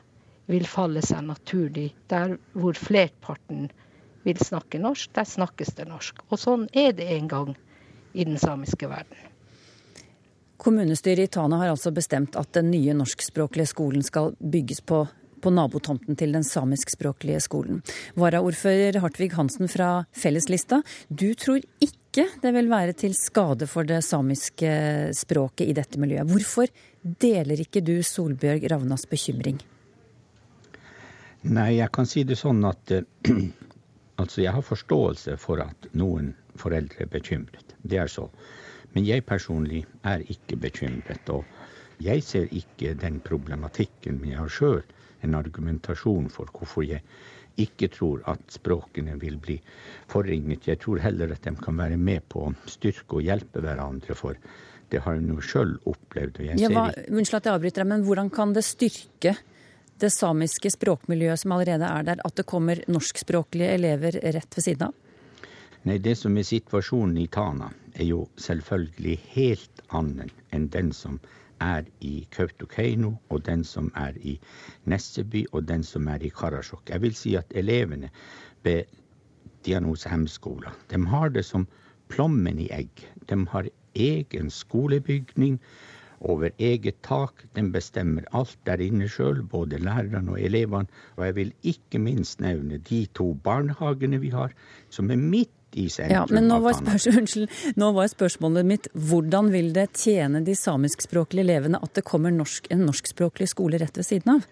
vil 0.48 0.68
falle 0.68 1.04
seg 1.04 1.26
naturlig. 1.28 1.90
Der 2.08 2.38
hvor 2.54 2.80
flerparten 2.80 3.70
vil 4.24 4.40
snakke 4.40 4.80
norsk, 4.80 5.12
der 5.16 5.28
snakkes 5.28 5.76
det 5.76 5.88
norsk. 5.90 6.24
Og 6.32 6.40
sånn 6.40 6.68
er 6.72 6.96
det 6.96 7.10
en 7.18 7.28
gang 7.28 7.56
i 8.14 8.24
den 8.24 8.40
samiske 8.40 8.88
verden. 8.88 9.18
Kommunestyret 10.64 11.28
i 11.28 11.34
Tana 11.34 11.60
har 11.60 11.74
altså 11.74 11.92
bestemt 11.92 12.38
at 12.40 12.54
den 12.56 12.70
nye 12.72 12.96
norskspråklige 12.96 13.68
skolen 13.68 14.04
skal 14.04 14.32
bygges 14.40 14.80
på 14.88 15.02
på 15.44 15.52
nabotomten 15.54 16.18
til 16.20 16.34
den 16.36 16.46
samiskspråklige 16.48 17.42
skolen. 17.44 17.82
Varaordfører 18.20 19.02
Hartvig 19.04 19.34
Hansen 19.36 19.70
fra 19.72 20.06
Felleslista, 20.16 20.82
du 21.10 21.34
tror 21.36 21.62
ikke 21.84 22.28
det 22.42 22.54
vil 22.56 22.70
være 22.72 22.94
til 22.98 23.16
skade 23.18 23.68
for 23.68 23.88
det 23.90 24.04
samiske 24.06 24.72
språket 25.18 25.70
i 25.70 25.76
dette 25.76 26.00
miljøet. 26.00 26.30
Hvorfor 26.30 26.72
deler 27.04 27.64
ikke 27.66 27.84
du 27.84 27.96
Solbjørg 28.06 28.70
Ravnas 28.72 29.08
bekymring? 29.10 29.60
Nei, 31.44 31.74
jeg 31.76 31.92
kan 31.92 32.08
si 32.08 32.24
det 32.24 32.38
sånn 32.40 32.64
at 32.70 32.94
altså 34.22 34.44
jeg 34.46 34.54
har 34.56 34.64
forståelse 34.64 35.36
for 35.42 35.60
at 35.60 35.90
noen 35.92 36.32
foreldre 36.56 37.04
er 37.04 37.12
bekymret. 37.12 37.76
Det 37.84 38.00
er 38.00 38.08
så. 38.08 38.30
Men 38.94 39.08
jeg 39.10 39.26
personlig 39.26 39.84
er 40.08 40.24
ikke 40.30 40.60
bekymret. 40.62 41.30
Og 41.34 41.44
jeg 42.04 42.24
ser 42.24 42.48
ikke 42.54 42.94
den 43.02 43.20
problematikken, 43.26 44.22
men 44.22 44.32
jeg 44.32 44.40
har 44.40 44.54
sjøl 44.54 44.84
en 45.24 45.40
argumentasjon 45.40 46.30
for 46.34 46.52
hvorfor 46.54 46.86
jeg 46.88 47.04
ikke 47.62 47.90
tror 47.94 48.24
at 48.32 48.42
språkene 48.50 49.16
vil 49.22 49.38
bli 49.42 49.60
forringet. 50.10 50.68
Jeg 50.68 50.82
tror 50.82 51.04
heller 51.04 51.36
at 51.36 51.46
de 51.46 51.54
kan 51.62 51.78
være 51.78 52.00
med 52.02 52.26
på 52.30 52.48
å 52.48 52.54
styrke 52.70 53.20
og 53.20 53.28
hjelpe 53.28 53.62
hverandre. 53.62 54.16
for 54.16 54.38
det 54.90 55.02
har 55.02 55.16
hun 55.18 55.30
jo 55.34 55.42
sjøl 55.42 55.74
opplevd. 55.90 56.40
Ja, 56.54 56.70
hva, 56.70 56.90
unnskyld 57.10 57.40
at 57.40 57.48
jeg 57.50 57.58
avbryter 57.58 57.82
deg, 57.82 57.90
men 57.90 58.04
hvordan 58.06 58.30
kan 58.34 58.54
det 58.54 58.62
styrke 58.68 59.36
det 60.02 60.10
samiske 60.14 60.70
språkmiljøet 60.74 61.42
som 61.42 61.56
allerede 61.56 61.88
er 61.88 62.06
der, 62.10 62.22
at 62.22 62.36
det 62.38 62.46
kommer 62.50 62.82
norskspråklige 62.92 63.72
elever 63.74 64.20
rett 64.36 64.58
ved 64.58 64.66
siden 64.66 64.90
av? 64.90 65.00
Nei, 65.90 65.98
det 66.00 66.14
som 66.16 66.38
er 66.38 66.46
situasjonen 66.48 67.18
i 67.20 67.28
Tana, 67.28 67.72
er 67.94 68.08
jo 68.08 68.28
selvfølgelig 68.40 69.18
helt 69.34 69.82
annen 69.98 70.30
enn 70.54 70.70
den 70.72 70.94
som 70.96 71.18
er 71.64 71.88
i 72.02 72.14
Kautokeino, 72.36 73.14
og 73.30 73.46
den 73.48 73.64
som 73.68 73.92
er 73.96 74.18
i 74.20 74.36
Nesseby, 74.90 75.46
og 75.52 75.68
den 75.68 75.84
som 75.88 76.08
er 76.12 76.24
i 76.24 76.32
Karasjok. 76.34 76.90
Jeg 76.90 77.02
vil 77.02 77.16
si 77.18 77.36
at 77.40 77.56
elevene 77.56 78.12
ved 78.64 78.84
Dianos 79.66 80.04
Hemskola, 80.12 80.74
de 80.92 81.00
har 81.08 81.32
det 81.32 81.46
som 81.48 81.68
plommen 82.12 82.60
i 82.60 82.70
egg. 82.72 83.08
De 83.30 83.40
har 83.54 83.70
egen 83.96 84.50
skolebygning 84.52 85.60
over 86.24 86.50
eget 86.60 87.00
tak. 87.04 87.44
De 87.56 87.64
bestemmer 87.72 88.28
alt 88.36 88.58
der 88.68 88.82
inne 88.84 89.10
sjøl, 89.12 89.44
både 89.44 89.80
lærerne 89.80 90.36
og 90.36 90.42
elevene. 90.42 90.88
Og 91.18 91.26
jeg 91.26 91.36
vil 91.40 91.54
ikke 91.64 92.00
minst 92.00 92.42
nevne 92.44 92.80
de 92.90 93.06
to 93.16 93.34
barnehagene 93.44 94.20
vi 94.24 94.32
har, 94.34 94.56
som 94.90 95.12
er 95.12 95.20
midt 95.20 95.52
i 95.78 95.88
sentrum. 95.90 96.16
Ja, 96.16 96.26
men 96.30 96.48
nå 96.48 96.60
var, 96.64 96.80
unnskyld, 97.18 97.50
nå 97.80 97.92
var 97.96 98.12
spørsmålet 98.12 98.68
mitt 98.68 98.92
hvordan 98.94 99.52
vil 99.54 99.72
det 99.76 99.90
tjene 100.00 100.44
de 100.46 100.56
samiskspråklige 100.58 101.46
elevene 101.48 101.82
at 101.84 101.96
det 101.98 102.06
kommer 102.08 102.34
norsk, 102.34 102.70
en 102.74 102.86
norskspråklig 102.88 103.50
skole 103.52 103.82
rett 103.82 103.98
ved 104.00 104.08
siden 104.08 104.38
av? 104.38 104.48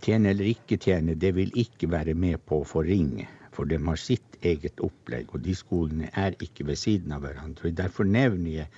Tjene 0.00 0.32
eller 0.32 0.48
ikke 0.48 0.78
tjene, 0.80 1.18
det 1.20 1.34
vil 1.36 1.52
ikke 1.60 1.90
være 1.92 2.16
med 2.16 2.40
på 2.48 2.62
å 2.62 2.68
forringe. 2.68 3.28
For 3.52 3.68
de 3.68 3.76
har 3.82 3.98
sitt 4.00 4.38
eget 4.46 4.80
opplegg, 4.80 5.34
og 5.34 5.42
de 5.44 5.52
skolene 5.58 6.08
er 6.16 6.36
ikke 6.40 6.64
ved 6.70 6.78
siden 6.80 7.12
av 7.12 7.26
hverandre. 7.26 7.72
Derfor 7.76 8.08
nevner 8.08 8.62
jeg 8.62 8.68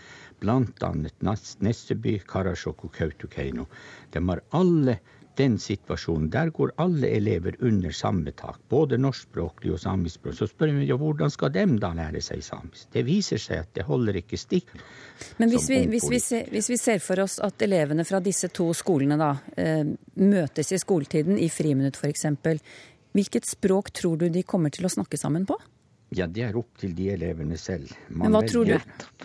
bl.a. 0.43 0.91
Nesseby, 1.63 2.17
Karasjok 2.27 2.87
og 2.89 2.95
Kautokeino. 2.97 3.69
De 4.11 4.23
har 4.27 4.43
alle 4.59 4.97
den 5.37 5.59
situasjonen. 5.59 6.29
Der 6.33 6.51
går 6.55 6.73
alle 6.83 7.09
elever 7.17 7.57
under 7.61 7.93
samme 7.97 8.33
tak, 8.37 8.61
både 8.69 8.99
norskspråklig 9.01 9.73
og 9.75 9.81
samiskspråklig. 9.83 10.39
Så 10.39 10.51
spør 10.51 10.75
vi 10.77 10.89
ja, 10.89 10.97
hvordan 11.01 11.33
skal 11.33 11.53
de 11.55 11.67
da 11.83 11.93
lære 11.97 12.23
seg 12.25 12.45
samisk? 12.45 12.89
Det 12.93 13.05
viser 13.07 13.41
seg 13.43 13.65
at 13.65 13.75
det 13.79 13.87
holder 13.89 14.21
ikke 14.23 14.41
stikk. 14.41 14.73
Men 15.39 15.53
hvis 15.53 15.69
vi, 15.71 15.83
hvis, 15.91 16.09
vi 16.11 16.23
ser, 16.23 16.49
hvis 16.53 16.71
vi 16.73 16.79
ser 16.81 17.03
for 17.05 17.25
oss 17.25 17.39
at 17.43 17.63
elevene 17.65 18.07
fra 18.09 18.21
disse 18.25 18.51
to 18.55 18.71
skolene 18.77 19.19
da, 19.21 19.35
eh, 19.57 19.85
møtes 20.23 20.73
i 20.73 20.81
skoletiden, 20.81 21.39
i 21.39 21.51
friminutt 21.53 22.01
f.eks., 22.01 22.27
hvilket 23.13 23.45
språk 23.45 23.93
tror 23.93 24.17
du 24.23 24.29
de 24.33 24.43
kommer 24.43 24.73
til 24.73 24.89
å 24.89 24.93
snakke 24.93 25.21
sammen 25.21 25.45
på? 25.49 25.59
Ja, 26.13 26.27
det 26.29 26.43
er 26.45 26.57
opp 26.61 26.77
til 26.81 26.93
de 26.97 27.07
elevene 27.15 27.57
selv. 27.57 27.89
Men 28.13 28.35
hva 28.35 28.43
tror 28.45 28.69
du? 28.69 28.75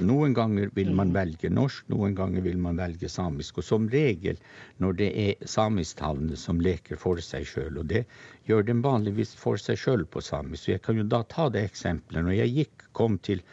Noen 0.08 0.36
ganger 0.38 0.70
vil 0.75 0.94
man 0.96 1.10
velge 1.15 1.50
norsk, 1.51 1.89
noen 1.91 2.13
ganger 2.15 2.46
vil 2.46 2.62
man 2.63 2.79
velge 2.79 3.10
samisk. 3.12 3.60
Og 3.60 3.67
som 3.67 3.89
regel 3.91 4.39
når 4.84 4.96
det 5.01 5.10
er 5.24 5.50
samisktalende 5.51 6.39
som 6.39 6.62
leker 6.63 7.00
for 7.01 7.20
seg 7.24 7.44
sjøl, 7.50 7.82
og 7.82 7.89
det 7.91 8.06
gjør 8.48 8.70
den 8.70 8.86
vanligvis 8.86 9.36
for 9.36 9.60
seg 9.60 9.82
sjøl 9.82 10.06
på 10.08 10.24
samisk. 10.24 10.63
Så 10.63 10.77
jeg 10.77 10.86
kan 10.86 11.01
jo 11.01 11.03
da 11.12 11.25
ta 11.27 11.50
det 11.51 11.65
eksempelet. 11.67 12.24
Når 12.24 12.39
jeg 12.39 12.56
gikk, 12.62 12.88
kom 12.96 13.20
til, 13.20 13.44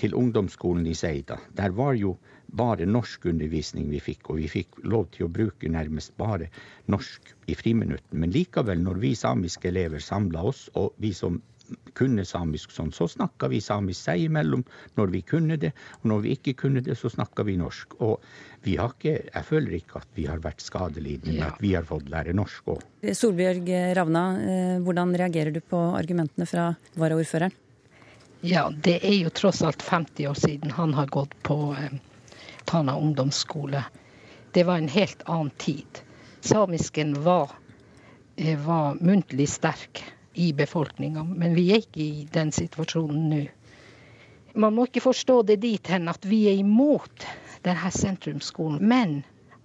til 0.00 0.16
ungdomsskolen 0.16 0.88
i 0.88 0.96
Seida, 0.96 1.36
der 1.60 1.76
var 1.76 1.92
jo 1.98 2.16
bare 2.56 2.88
norskundervisning 2.88 3.90
vi 3.92 4.00
fikk, 4.00 4.30
og 4.32 4.40
vi 4.40 4.48
fikk 4.48 4.80
lov 4.88 5.10
til 5.12 5.26
å 5.26 5.32
bruke 5.32 5.68
nærmest 5.68 6.14
bare 6.16 6.48
norsk 6.88 7.34
i 7.52 7.56
friminutten. 7.58 8.16
Men 8.22 8.32
likevel, 8.32 8.80
når 8.80 9.04
vi 9.04 9.12
samiske 9.18 9.68
elever 9.68 10.00
samla 10.00 10.48
oss, 10.48 10.70
og 10.72 10.96
vi 10.96 11.12
som 11.12 11.42
kunne 11.98 12.24
samisk 12.24 12.70
sånn, 12.74 12.90
så 12.94 13.08
snakka 13.10 13.48
vi 13.52 13.60
samisk 13.60 14.06
seg 14.08 14.26
imellom 14.28 14.64
når 14.96 15.12
vi 15.12 15.20
kunne 15.22 15.56
det. 15.60 15.72
Og 16.00 16.08
når 16.12 16.22
vi 16.24 16.34
ikke 16.36 16.54
kunne 16.64 16.82
det, 16.84 16.96
så 16.98 17.10
snakka 17.12 17.44
vi 17.48 17.56
norsk. 17.60 17.96
Og 18.00 18.20
vi 18.64 18.76
har 18.80 18.92
ikke, 18.94 19.14
jeg 19.34 19.44
føler 19.48 19.76
ikke 19.78 20.00
at 20.02 20.08
vi 20.16 20.26
har 20.30 20.38
vært 20.44 20.60
skadelidende 20.64 21.34
med 21.38 21.42
Ja. 21.44 21.52
at 21.52 21.60
vi 21.62 21.74
har 21.74 21.82
fått 21.88 22.08
lære 22.10 22.34
norsk 22.34 22.64
òg. 22.74 22.82
Solbjørg 23.14 23.70
Ravna, 23.96 24.24
eh, 24.40 24.78
hvordan 24.80 25.14
reagerer 25.16 25.52
du 25.52 25.60
på 25.60 25.80
argumentene 25.98 26.46
fra 26.46 26.74
varaordføreren? 26.96 27.52
Ja, 28.42 28.68
det 28.70 29.00
er 29.04 29.16
jo 29.24 29.30
tross 29.30 29.62
alt 29.62 29.82
50 29.82 30.26
år 30.30 30.34
siden 30.38 30.70
han 30.70 30.92
har 30.94 31.06
gått 31.06 31.34
på 31.42 31.74
eh, 31.76 31.98
Tana 32.64 32.94
ungdomsskole. 32.96 33.84
Det 34.52 34.62
var 34.64 34.78
en 34.78 34.88
helt 34.88 35.22
annen 35.26 35.50
tid. 35.58 36.02
Samisken 36.40 37.16
var, 37.24 37.50
eh, 38.36 38.56
var 38.58 38.94
muntlig 39.00 39.48
sterk 39.48 40.04
i 40.38 40.52
befolkninga, 40.52 41.24
men 41.24 41.54
vi 41.54 41.70
er 41.72 41.82
ikke 41.82 42.02
i 42.04 42.26
den 42.32 42.52
situasjonen 42.54 43.24
nå. 43.32 43.40
Man 44.58 44.74
må 44.76 44.86
ikke 44.88 45.02
forstå 45.02 45.42
det 45.50 45.58
dit 45.62 45.90
hen 45.90 46.08
at 46.10 46.24
vi 46.26 46.44
er 46.50 46.60
imot 46.60 47.26
denne 47.66 47.90
sentrumsskolen, 47.94 48.80
men 48.86 49.16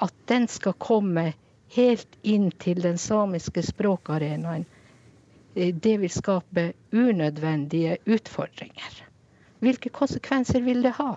at 0.01 0.13
den 0.29 0.47
skal 0.49 0.75
komme 0.81 1.31
helt 1.75 2.17
inn 2.21 2.49
til 2.62 2.81
den 2.83 2.97
samiske 3.01 3.63
språkarenaen 3.65 4.65
eh, 5.55 5.69
det 5.73 5.95
vil 6.01 6.13
skape 6.13 6.71
unødvendige 6.91 7.99
utfordringer. 8.05 8.97
Hvilke 9.63 9.93
konsekvenser 9.93 10.65
vil 10.65 10.81
det 10.86 10.95
ha? 10.97 11.13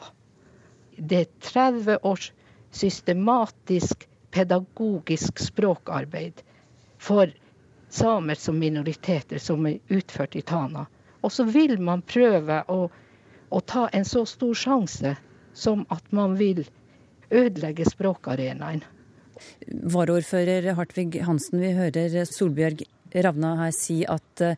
Det 0.97 1.25
er 1.25 1.33
30 1.49 1.99
års 2.05 2.31
systematisk 2.77 4.05
pedagogisk 4.37 5.41
språkarbeid 5.41 6.45
for 7.01 7.33
samer 7.91 8.35
som 8.35 8.59
minoriteter 8.59 9.39
som 9.39 9.67
er 9.67 9.79
utført 9.89 10.37
i 10.37 10.43
Tana. 10.43 10.87
Og 11.21 11.33
så 11.33 11.45
vil 11.45 11.79
man 11.83 12.03
prøve 12.07 12.63
å, 12.71 12.89
å 13.49 13.61
ta 13.61 13.89
en 13.93 14.05
så 14.05 14.25
stor 14.27 14.55
sjanse 14.55 15.17
som 15.57 15.87
at 15.89 16.13
man 16.13 16.37
vil 16.39 16.65
ødelegge 17.31 17.87
språkarenaen. 17.89 18.85
Varaordfører 19.67 20.73
Hartvig 20.77 21.21
Hansen, 21.27 21.61
vi 21.61 21.73
hører 21.77 22.25
Solbjørg 22.29 22.87
Ravna 23.17 23.55
her 23.61 23.73
si 23.75 24.03
at 24.09 24.43
eh, 24.45 24.57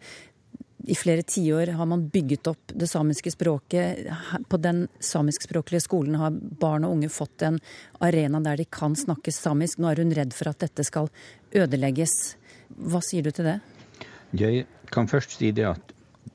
i 0.88 0.94
flere 0.96 1.22
tiår 1.26 1.74
har 1.76 1.86
man 1.86 2.06
bygget 2.08 2.46
opp 2.48 2.72
det 2.72 2.86
samiske 2.88 3.30
språket. 3.34 4.06
På 4.48 4.56
den 4.56 4.86
samiskspråklige 5.04 5.84
skolen 5.84 6.16
har 6.20 6.32
barn 6.32 6.86
og 6.86 6.96
unge 6.96 7.10
fått 7.12 7.42
en 7.44 7.58
arena 8.04 8.40
der 8.40 8.56
de 8.60 8.64
kan 8.64 8.96
snakke 8.96 9.34
samisk. 9.34 9.78
Nå 9.78 9.90
er 9.90 10.00
hun 10.00 10.14
redd 10.16 10.32
for 10.36 10.48
at 10.52 10.62
dette 10.64 10.86
skal 10.86 11.10
ødelegges. 11.52 12.14
Hva 12.76 13.00
sier 13.04 13.24
du 13.24 13.30
til 13.32 13.48
det? 13.48 13.58
Jeg 14.36 14.66
kan 14.92 15.08
først 15.08 15.38
si 15.38 15.52
det 15.56 15.64
at 15.64 15.94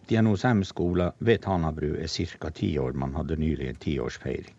Dianos 0.09 0.43
skole 0.67 1.11
ved 1.19 1.41
Tanabru 1.41 1.95
er 1.95 2.07
ca. 2.07 2.49
ti 2.49 2.77
år. 2.77 2.93
Man 2.93 3.13
hadde 3.15 3.37
nylig 3.37 3.69
en 3.69 3.75
tiårsfeiring. 3.75 4.55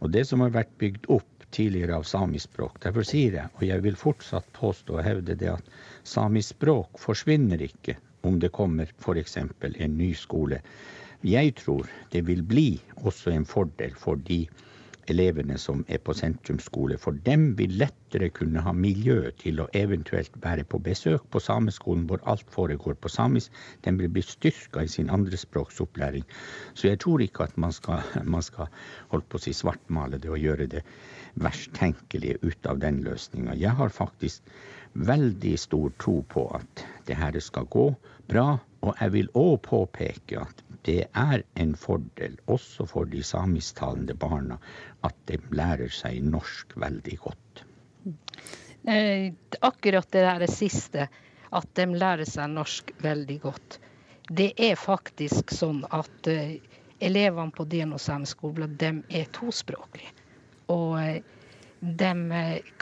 Og 0.00 0.10
det 0.10 0.26
som 0.26 0.40
har 0.40 0.50
vært 0.50 0.78
bygd 0.78 1.06
opp 1.08 1.46
tidligere 1.50 1.96
av 1.96 2.02
samisk 2.02 2.50
språk, 2.50 2.80
derfor 2.80 3.04
sier 3.04 3.32
jeg, 3.32 3.48
og 3.54 3.62
jeg 3.62 3.82
vil 3.82 3.96
fortsatt 3.96 4.52
påstå 4.52 4.98
og 4.98 5.04
hevde 5.04 5.36
det, 5.36 5.52
at 5.52 5.64
samisk 6.04 6.56
språk 6.56 6.98
forsvinner 6.98 7.62
ikke 7.62 7.96
om 8.22 8.38
det 8.40 8.52
kommer 8.52 8.90
f.eks. 8.98 9.36
en 9.36 9.96
ny 9.96 10.12
skole. 10.14 10.60
Jeg 11.22 11.54
tror 11.54 11.88
det 12.10 12.26
vil 12.26 12.42
bli 12.42 12.80
også 12.96 13.30
en 13.30 13.46
fordel 13.46 13.94
for 13.94 14.16
de 14.16 14.46
elevene 15.10 15.56
som 15.58 15.84
er 15.88 15.98
på 16.04 16.14
sentrumsskole, 16.14 16.98
for 17.00 17.16
dem 17.26 17.52
vil 17.58 17.74
lettere 17.80 18.28
kunne 18.34 18.62
ha 18.62 18.72
miljø 18.76 19.30
til 19.40 19.62
å 19.62 19.68
eventuelt 19.76 20.34
være 20.44 20.64
på 20.64 20.78
besøk 20.84 21.24
på 21.32 21.42
sameskolen 21.42 22.04
hvor 22.10 22.22
alt 22.30 22.46
foregår 22.54 22.94
på 23.00 23.10
samisk. 23.10 23.50
Den 23.84 23.98
vil 23.98 24.12
bli 24.12 24.22
styrka 24.26 24.84
i 24.84 24.92
sin 24.92 25.10
andrespråksopplæring. 25.10 26.26
Så 26.74 26.88
jeg 26.88 27.02
tror 27.02 27.24
ikke 27.24 27.48
at 27.48 27.58
man 27.58 27.72
skal, 27.72 28.02
man 28.24 28.42
skal 28.46 28.70
holdt 29.10 29.28
på 29.28 29.40
å 29.40 29.44
si 29.46 29.54
svartmale 29.56 30.20
det 30.22 30.30
og 30.30 30.42
gjøre 30.42 30.68
det 30.76 30.84
verst 31.42 31.72
tenkelige 31.78 32.38
ut 32.42 32.68
av 32.68 32.82
den 32.82 33.02
løsninga. 33.06 33.56
Jeg 33.58 33.74
har 33.78 33.94
faktisk 33.94 34.42
veldig 34.92 35.56
stor 35.58 35.92
tro 35.98 36.20
på 36.28 36.46
at 36.56 36.84
det 37.08 37.16
her 37.16 37.38
skal 37.40 37.66
gå 37.72 37.88
bra. 38.28 38.58
Og 38.82 38.96
jeg 38.98 39.12
vil 39.14 39.28
òg 39.38 39.60
påpeke 39.66 40.42
at 40.42 40.62
det 40.86 41.04
er 41.14 41.44
en 41.62 41.74
fordel 41.78 42.34
også 42.50 42.86
for 42.90 43.06
de 43.10 43.22
samisktalende 43.22 44.16
barna 44.18 44.58
at 45.06 45.14
de 45.30 45.38
lærer 45.54 45.92
seg 45.94 46.18
norsk 46.26 46.74
veldig 46.82 47.18
godt. 47.22 47.62
Eh, 48.90 49.30
akkurat 49.60 50.10
det 50.10 50.24
der 50.26 50.46
siste, 50.50 51.06
at 51.52 51.68
de 51.78 51.86
lærer 51.94 52.26
seg 52.26 52.50
norsk 52.50 52.90
veldig 53.04 53.38
godt. 53.44 53.78
Det 54.26 54.50
er 54.58 54.74
faktisk 54.78 55.54
sånn 55.54 55.84
at 55.94 56.30
eh, 56.30 56.58
elevene 56.98 57.54
på 57.54 57.66
Dianos 57.70 58.10
skole 58.30 58.66
de 58.66 58.92
er 59.10 59.30
tospråklige. 59.30 60.10
Og 60.74 60.98
eh, 60.98 61.22
de 61.82 62.12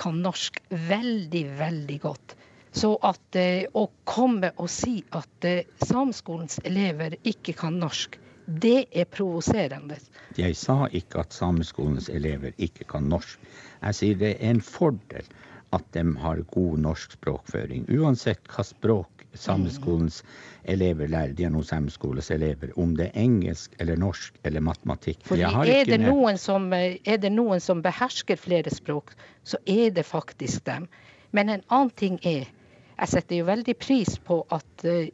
kan 0.01 0.25
norsk 0.25 0.61
veldig, 0.71 1.45
veldig 1.61 2.01
godt. 2.01 2.37
Så 2.73 2.95
at 3.03 3.37
eh, 3.37 3.67
å 3.75 3.89
komme 4.05 4.53
og 4.57 4.71
si 4.71 5.01
at 5.17 5.47
samskolens 5.83 6.61
elever 6.65 7.17
ikke 7.27 7.57
kan 7.59 7.81
norsk, 7.83 8.19
det 8.47 8.87
er 8.93 9.05
provoserende. 9.11 9.99
Jeg 10.39 10.57
sa 10.59 10.87
ikke 10.91 11.23
at 11.23 11.35
sameskolens 11.35 12.09
elever 12.11 12.55
ikke 12.59 12.87
kan 12.89 13.09
norsk. 13.11 13.39
Jeg 13.83 13.99
sier 13.99 14.21
det 14.21 14.35
er 14.37 14.53
en 14.55 14.63
fordel 14.65 15.27
at 15.75 15.87
de 15.95 16.05
har 16.19 16.43
god 16.51 16.79
norsk 16.83 17.15
språkføring. 17.19 17.87
Uansett 17.95 18.47
hva 18.51 18.65
språk 18.67 19.21
sameskolens 19.39 20.25
elever 20.67 21.07
lærer, 21.09 21.35
Dianos 21.39 21.69
sameskolens 21.71 22.31
elever, 22.35 22.73
om 22.79 22.97
det 22.99 23.11
er 23.11 23.21
engelsk 23.23 23.77
eller 23.79 23.99
norsk 24.01 24.41
eller 24.43 24.65
matematikk. 24.67 25.21
Fordi 25.29 25.47
er 25.47 25.87
det, 25.87 26.01
noen 26.03 26.39
som, 26.39 26.73
eh, 26.73 26.99
er 27.05 27.21
det 27.23 27.31
noen 27.33 27.61
som 27.63 27.83
behersker 27.83 28.37
flere 28.37 28.71
språk, 28.75 29.15
så 29.45 29.61
er 29.67 29.91
det 29.95 30.07
faktisk 30.07 30.65
dem. 30.67 30.89
Men 31.31 31.49
en 31.49 31.63
annen 31.69 31.95
ting 31.95 32.19
er 32.27 32.49
Jeg 33.01 33.09
setter 33.15 33.41
jo 33.41 33.49
veldig 33.49 33.77
pris 33.81 34.19
på 34.21 34.43
at, 34.53 34.85
eh, 34.85 35.09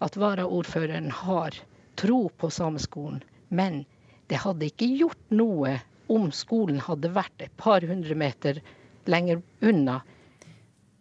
at 0.00 0.16
varaordføreren 0.16 1.10
har 1.24 1.56
tro 1.98 2.28
på 2.28 2.50
sameskolen. 2.50 3.22
Men 3.48 3.84
det 4.28 4.42
hadde 4.44 4.70
ikke 4.70 4.88
gjort 4.96 5.32
noe 5.32 5.78
om 6.08 6.30
skolen 6.32 6.80
hadde 6.80 7.12
vært 7.12 7.44
et 7.44 7.56
par 7.60 7.84
hundre 7.84 8.16
meter 8.16 8.62
lenger 9.08 9.42
unna. 9.60 10.00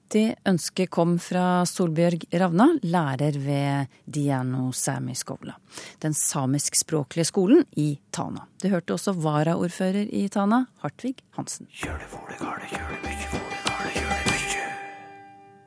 Det 0.07 0.37
ønsket 0.47 0.89
kom 0.91 1.17
fra 1.19 1.65
Solbjørg 1.67 2.29
Ravna, 2.39 2.69
lærer 2.87 3.35
ved 3.43 3.97
Diano 4.05 4.69
Samiskola, 4.71 5.57
den 5.99 6.15
samiskspråklige 6.15 7.27
skolen 7.27 7.65
i 7.75 7.89
Tana. 8.15 8.45
Det 8.61 8.71
hørte 8.71 8.95
også 8.95 9.15
varaordfører 9.19 10.07
i 10.07 10.29
Tana, 10.31 10.63
Hartvig 10.83 11.17
Hansen. 11.35 11.67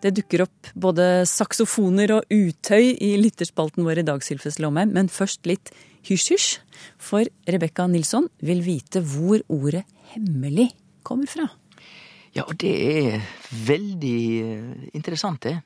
Det 0.01 0.15
dukker 0.17 0.47
opp 0.47 0.71
både 0.81 1.27
saksofoner 1.29 2.15
og 2.15 2.33
utøy 2.33 2.95
i 2.97 3.13
lytterspalten 3.21 3.85
vår 3.85 4.01
i 4.01 4.07
dag, 4.09 4.23
Sylfes 4.25 4.57
Lomheim, 4.63 4.95
men 4.97 5.13
først 5.13 5.45
litt 5.49 5.73
hysj-hysj. 6.09 6.61
For 6.97 7.29
Rebekka 7.45 7.85
Nilsson 7.91 8.31
vil 8.41 8.63
vite 8.65 9.03
hvor 9.05 9.43
ordet 9.53 9.85
hemmelig 10.15 10.71
kommer 11.05 11.29
fra. 11.29 11.51
Ja, 12.33 12.47
og 12.47 12.57
det 12.63 12.73
er 12.73 13.27
veldig 13.67 14.21
eh, 14.41 14.89
interessant, 14.97 15.45
det. 15.45 15.59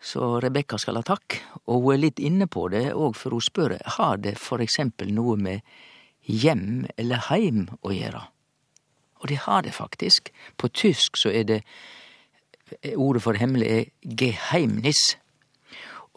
Så 0.00 0.38
Rebekka 0.44 0.78
skal 0.78 1.00
ha 1.00 1.04
takk. 1.04 1.40
Og 1.66 1.88
hun 1.88 1.94
er 1.96 2.04
litt 2.04 2.22
inne 2.22 2.46
på 2.46 2.68
det 2.70 2.92
òg, 2.92 3.16
for 3.18 3.34
hun 3.34 3.42
spør 3.42 3.80
har 3.98 4.20
det 4.22 4.36
for 4.38 4.62
eksempel 4.62 5.10
noe 5.16 5.34
med 5.40 5.64
hjem 6.30 6.84
eller 7.00 7.26
heim 7.32 7.66
å 7.82 7.90
gjøre. 7.96 8.22
Og 9.20 9.32
det 9.32 9.42
har 9.48 9.66
det 9.66 9.74
faktisk. 9.74 10.30
På 10.56 10.70
tysk 10.70 11.18
så 11.18 11.32
er 11.34 11.48
det 11.48 11.60
Ordet 12.96 13.22
for 13.24 13.38
hemmelig 13.38 13.68
er 13.70 13.84
geheimnis. 14.04 15.16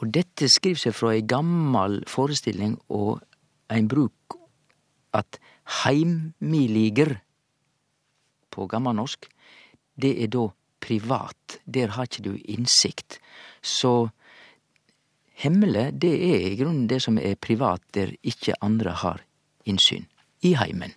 Og 0.02 0.10
dette 0.14 0.50
skriver 0.52 0.82
seg 0.82 0.96
fra 0.98 1.14
ei 1.16 1.24
gammal 1.26 2.02
forestilling 2.10 2.78
og 2.94 3.22
ein 3.74 3.88
bruk 3.90 4.38
at 5.14 5.38
heimiliger 5.84 7.16
på 8.54 8.68
gammalnorsk, 8.70 9.28
det 10.02 10.14
er 10.24 10.32
da 10.34 10.48
privat. 10.84 11.60
Der 11.66 11.94
har 11.96 12.10
ikke 12.10 12.26
du 12.26 12.34
innsikt. 12.50 13.20
Så 13.62 14.10
hemmelig, 15.44 15.92
det 16.02 16.14
er 16.14 16.48
i 16.50 16.58
grunnen 16.60 16.90
det 16.90 17.02
som 17.06 17.18
er 17.18 17.40
privat, 17.40 17.82
der 17.94 18.14
ikke 18.24 18.58
andre 18.62 18.98
har 19.04 19.24
innsyn. 19.66 20.06
I 20.44 20.56
heimen. 20.60 20.94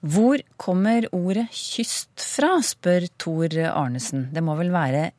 Hvor 0.00 0.40
kommer 0.56 1.04
ordet 1.12 1.50
kyst 1.52 2.22
fra, 2.24 2.54
spør 2.64 3.04
Tor 3.20 3.52
Arnesen. 3.68 4.30
Det 4.32 4.42
må 4.44 4.54
vel 4.56 4.72
være 4.72 5.10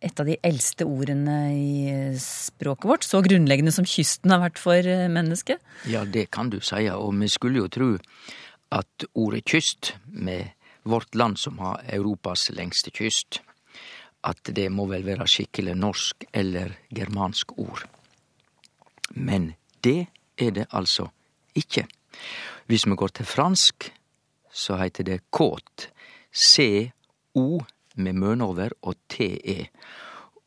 et 0.00 0.20
av 0.22 0.28
de 0.28 0.36
eldste 0.46 0.86
ordene 0.86 1.38
i 1.52 2.14
språket 2.22 2.88
vårt, 2.88 3.04
så 3.04 3.20
grunnleggende 3.24 3.74
som 3.74 3.88
kysten 3.88 4.32
har 4.32 4.40
vært 4.44 4.60
for 4.62 4.86
mennesket? 5.12 5.60
Ja, 5.90 6.06
det 6.06 6.30
kan 6.32 6.48
du 6.52 6.60
si, 6.64 6.86
og 6.88 7.12
vi 7.18 7.28
skulle 7.28 7.64
jo 7.64 7.68
tru 7.68 7.90
at 8.70 9.06
ordet 9.18 9.44
kyst, 9.50 9.94
med 10.06 10.54
vårt 10.88 11.14
land 11.14 11.36
som 11.38 11.58
har 11.58 11.82
Europas 11.92 12.48
lengste 12.54 12.94
kyst, 12.94 13.42
at 14.24 14.52
det 14.54 14.68
må 14.72 14.86
vel 14.88 15.04
være 15.04 15.26
skikkelig 15.28 15.74
norsk 15.76 16.24
eller 16.32 16.76
germansk 16.94 17.56
ord. 17.58 17.84
Men 19.10 19.54
det 19.84 20.06
er 20.38 20.54
det 20.54 20.68
altså 20.70 21.10
ikke. 21.58 21.86
Hvis 22.70 22.86
vi 22.86 22.96
går 22.96 23.16
til 23.18 23.26
fransk, 23.26 23.90
så 24.52 24.76
heiter 24.80 25.06
det 25.06 25.20
kåt. 25.30 25.88
C-O 26.32 27.60
med 27.96 28.18
møne 28.18 28.44
over 28.44 28.74
og 28.82 28.96
T-E. 29.08 29.66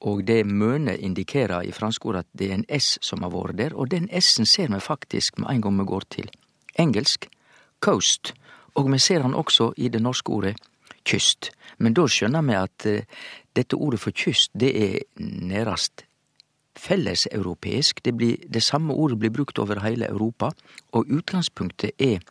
Og 0.04 0.24
det 0.28 0.44
møne 0.46 0.98
indikerer 0.98 1.63
i 1.63 1.72
fransk 1.72 2.06
ord 2.06 2.20
at 2.24 2.30
det 2.36 2.50
er 2.50 2.58
en 2.58 2.68
S 2.80 2.98
som 3.02 3.24
har 3.24 3.32
vore 3.32 3.56
der, 3.56 3.76
og 3.76 3.92
den 3.92 4.10
S-en 4.20 4.46
ser 4.46 4.68
vi 4.74 4.80
faktisk 4.84 5.39
med 5.39 5.50
en 5.52 5.62
gang 5.62 5.80
vi 5.80 5.88
går 5.88 6.08
til 6.10 6.32
engelsk. 6.80 7.30
Coast. 7.80 8.34
Og 8.76 8.92
vi 8.92 9.00
ser 9.00 9.22
han 9.22 9.36
også 9.36 9.74
i 9.78 9.89
det 9.89 10.02
norske 10.02 10.32
ordet 10.32 10.56
kyst. 11.06 11.52
Men 11.78 11.94
da 11.94 12.08
skjønner 12.08 12.44
vi 12.48 12.56
at 12.58 12.88
uh, 12.88 13.24
dette 13.56 13.76
ordet 13.76 14.00
for 14.00 14.16
kyst, 14.16 14.52
det 14.56 14.72
er 14.72 15.00
nærast 15.20 16.06
felleseuropeisk. 16.80 18.02
Det, 18.06 18.13
det 18.54 18.63
samme 18.63 18.94
ordet 18.94 19.20
blir 19.20 19.32
brukt 19.32 19.60
over 19.60 19.84
hele 19.84 20.10
Europa, 20.10 20.52
og 20.92 21.06
utgangspunktet 21.12 21.92
er 22.00 22.24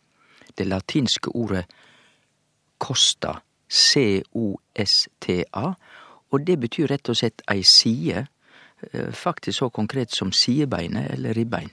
det 0.59 0.67
latinske 0.67 1.31
ordet 1.35 1.65
costa, 2.83 3.39
C-O-S-T-A, 3.73 5.67
og 6.33 6.47
det 6.47 6.59
betyr 6.61 6.91
rett 6.91 7.09
og 7.09 7.17
slett 7.17 7.43
ei 7.53 7.63
side, 7.67 8.27
faktisk 9.15 9.59
så 9.59 9.69
konkret 9.71 10.11
som 10.15 10.33
sidebeinet 10.35 11.13
eller 11.15 11.37
ribbein. 11.39 11.71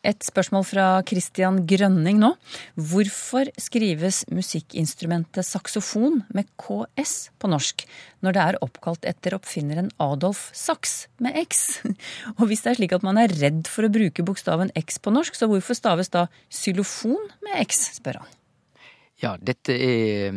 Et 0.00 0.24
spørsmål 0.24 0.62
fra 0.64 0.84
Christian 1.04 1.58
Grønning 1.68 2.16
nå. 2.22 2.30
Hvorfor 2.72 3.50
skrives 3.60 4.22
musikkinstrumentet 4.32 5.44
saksofon 5.44 6.22
med 6.32 6.48
KS 6.56 7.28
på 7.36 7.50
norsk, 7.52 7.84
når 8.24 8.36
det 8.36 8.44
er 8.46 8.58
oppkalt 8.64 9.04
etter 9.10 9.36
oppfinneren 9.36 9.90
Adolf 10.00 10.46
Sachs 10.56 11.04
med 11.20 11.36
X? 11.42 11.82
Og 12.38 12.46
hvis 12.48 12.64
det 12.64 12.72
er 12.72 12.80
slik 12.80 12.94
at 12.96 13.04
man 13.04 13.20
er 13.20 13.34
redd 13.42 13.68
for 13.68 13.84
å 13.84 13.92
bruke 13.92 14.24
bokstaven 14.24 14.72
X 14.80 14.96
på 15.04 15.12
norsk, 15.12 15.36
så 15.36 15.50
hvorfor 15.52 15.76
staves 15.76 16.08
da 16.16 16.24
xylofon 16.48 17.20
med 17.44 17.60
X, 17.66 17.84
spør 18.00 18.22
han. 18.22 18.32
Ja, 19.20 19.34
dette 19.36 19.76
er 19.76 20.32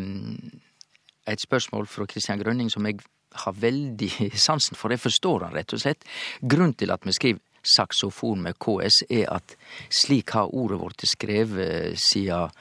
et 1.24 1.40
spørsmål 1.40 1.88
fra 1.88 2.10
Christian 2.12 2.44
Grønning 2.44 2.68
som 2.74 2.84
jeg 2.84 3.00
har 3.48 3.56
veldig 3.56 4.12
sansen 4.50 4.76
for. 4.76 4.92
Jeg 4.92 5.06
forstår 5.08 5.48
han 5.48 5.56
rett 5.56 5.72
og 5.72 5.88
slett. 5.88 6.04
Grunnen 6.44 6.76
til 6.76 6.92
at 6.92 7.08
vi 7.08 7.16
skriver 7.16 7.40
saksofon 7.64 8.44
med 8.46 8.58
KS, 8.62 9.04
er 9.10 9.30
at 9.34 9.56
slik 9.90 10.36
har 10.36 10.54
ordet 10.56 10.80
vårt 10.82 11.06
skrevet 11.08 12.00
siden 12.00 12.52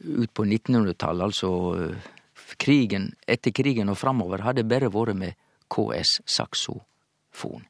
ut 0.00 0.32
på 0.32 0.44
1900-tallet, 0.44 1.24
altså 1.24 1.52
krigen, 2.60 3.12
etter 3.26 3.52
krigen 3.54 3.90
og 3.92 3.98
framover, 4.00 4.44
har 4.44 4.56
det 4.56 4.68
bare 4.68 4.92
vært 4.92 5.18
med 5.18 5.38
KS, 5.72 6.20
saksofon. 6.28 7.64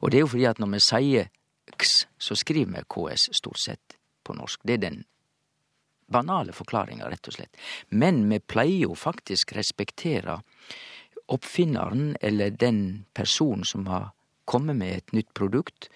Og 0.00 0.10
det 0.10 0.18
er 0.18 0.26
jo 0.26 0.32
fordi 0.32 0.48
at 0.48 0.60
når 0.62 0.74
vi 0.74 0.82
sier 0.82 1.30
X, 1.74 2.06
så 2.18 2.36
skriver 2.38 2.78
vi 2.78 2.86
KS 2.88 3.28
stort 3.36 3.60
sett 3.62 3.96
på 4.24 4.34
norsk. 4.36 4.60
Det 4.64 4.78
er 4.78 4.84
den 4.84 5.02
banale 6.08 6.54
forklaringa, 6.56 7.08
rett 7.10 7.28
og 7.28 7.36
slett. 7.36 7.56
Men 7.90 8.22
vi 8.30 8.40
pleier 8.40 8.88
jo 8.88 8.96
faktisk 8.96 9.52
respektere 9.56 10.40
oppfinneren 11.28 12.14
eller 12.24 12.54
den 12.56 13.04
personen 13.14 13.66
som 13.68 13.86
har 13.90 14.10
komme 14.48 14.74
med 14.76 14.96
et 14.96 15.14
nytt 15.16 15.30
produkt. 15.36 15.90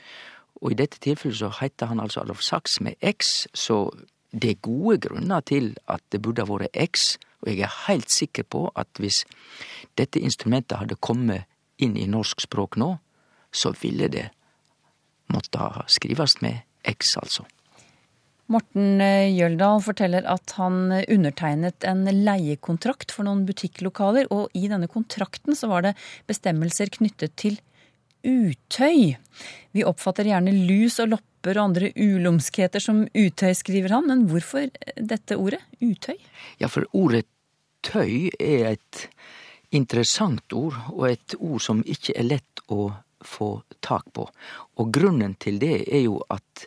Og 0.63 0.75
i 0.75 0.79
dette 0.79 1.01
tilfellet 1.03 1.41
så 1.41 1.51
heiter 1.59 1.91
han 1.91 2.03
altså 2.03 2.23
Adolf 2.23 2.45
Sachs 2.45 2.79
med 2.85 2.95
X, 3.03 3.47
så 3.55 3.89
det 4.33 4.51
er 4.51 4.65
gode 4.65 4.99
grunner 5.09 5.43
til 5.45 5.73
at 5.91 6.05
det 6.13 6.23
burde 6.23 6.45
ha 6.45 6.49
vært 6.49 6.77
X, 6.79 7.17
og 7.43 7.51
jeg 7.51 7.65
er 7.67 7.79
heilt 7.89 8.13
sikker 8.13 8.47
på 8.47 8.69
at 8.79 9.01
hvis 9.03 9.25
dette 9.99 10.23
instrumentet 10.23 10.79
hadde 10.79 11.01
kommet 11.03 11.49
inn 11.83 11.97
i 11.99 12.07
norsk 12.07 12.45
språk 12.45 12.79
nå, 12.81 12.95
så 13.53 13.75
ville 13.83 14.09
det 14.09 14.29
måtte 15.33 15.67
skrives 15.91 16.39
med 16.45 16.63
X, 16.89 17.17
altså. 17.21 17.45
Morten 18.53 19.01
Jøldal 19.33 19.81
forteller 19.81 20.27
at 20.29 20.53
han 20.59 20.91
undertegnet 20.93 21.87
en 21.89 22.05
leiekontrakt 22.05 23.15
for 23.15 23.25
noen 23.27 23.47
butikklokaler, 23.49 24.29
og 24.35 24.53
i 24.59 24.67
denne 24.69 24.91
kontrakten 24.93 25.57
så 25.57 25.71
var 25.71 25.87
det 25.87 25.95
bestemmelser 26.29 26.93
knyttet 26.93 27.37
til 27.41 27.59
utøy. 28.25 29.15
Vi 29.73 29.85
oppfatter 29.89 30.29
gjerne 30.29 30.55
lus 30.69 30.99
og 31.03 31.13
lopper 31.15 31.59
og 31.59 31.65
andre 31.71 31.91
ulumskheter 31.97 32.83
som 32.83 33.05
utøy, 33.09 33.53
skriver 33.57 33.97
han. 33.97 34.09
Men 34.11 34.27
hvorfor 34.31 34.69
dette 34.97 35.39
ordet, 35.39 35.63
utøy? 35.81 36.17
Ja, 36.63 36.71
for 36.71 36.87
ordet 36.93 37.27
tøy 37.83 38.31
er 38.39 38.75
et 38.75 39.07
interessant 39.73 40.53
ord, 40.53 40.77
og 40.93 41.09
et 41.09 41.35
ord 41.41 41.63
som 41.65 41.81
ikke 41.89 42.15
er 42.21 42.29
lett 42.29 42.63
å 42.69 42.93
få 43.25 43.63
tak 43.81 44.11
på. 44.15 44.27
Og 44.79 44.93
grunnen 44.93 45.35
til 45.41 45.59
det 45.63 45.87
er 45.87 46.05
jo 46.05 46.19
at 46.33 46.67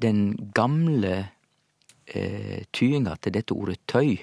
den 0.00 0.50
gamle 0.54 1.16
eh, 2.06 2.64
tyinga 2.74 3.16
til 3.22 3.36
dette 3.36 3.56
ordet 3.56 3.80
tøy, 3.90 4.16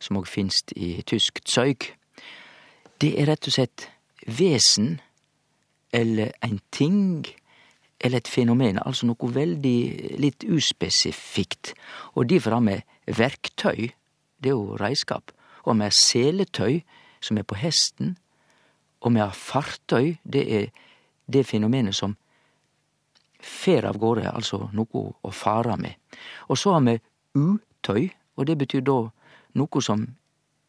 som 0.00 0.20
òg 0.20 0.28
finst 0.28 0.74
i 0.76 0.98
tysk 1.06 1.40
tøyg, 1.48 1.88
det 3.00 3.14
er 3.18 3.30
rett 3.32 3.48
og 3.48 3.56
slett 3.56 3.88
vesen 4.24 4.98
eller 5.94 6.34
en 6.42 6.58
ting 6.74 7.24
eller 8.04 8.20
et 8.20 8.28
fenomen, 8.28 8.80
altså 8.82 9.06
noe 9.08 9.30
veldig 9.32 10.18
litt 10.20 10.44
uspesifikt. 10.44 11.72
Og 12.18 12.28
derfor 12.28 12.58
har 12.58 12.64
vi 12.66 13.14
verktøy, 13.16 13.94
det 14.42 14.50
er 14.50 14.56
jo 14.58 14.76
reiskap, 14.80 15.32
og 15.64 15.78
vi 15.78 15.86
har 15.86 15.96
seletøy, 15.96 16.82
som 17.24 17.38
er 17.40 17.46
på 17.48 17.56
hesten, 17.56 18.16
og 19.00 19.14
vi 19.14 19.22
har 19.22 19.32
fartøy, 19.32 20.16
det 20.24 20.44
er 20.58 20.66
det 21.32 21.46
fenomenet 21.48 21.96
som 21.96 22.16
fer 23.44 23.86
av 23.88 23.96
gårde, 24.00 24.26
altså 24.28 24.68
noe 24.72 25.04
å 25.20 25.32
fare 25.32 25.76
med. 25.80 25.96
Og 26.48 26.58
så 26.60 26.74
har 26.76 26.84
vi 26.84 26.98
utøy, 27.36 28.10
og 28.36 28.48
det 28.48 28.58
betyr 28.60 28.84
da 28.84 28.98
noe 29.60 29.84
som 29.84 30.04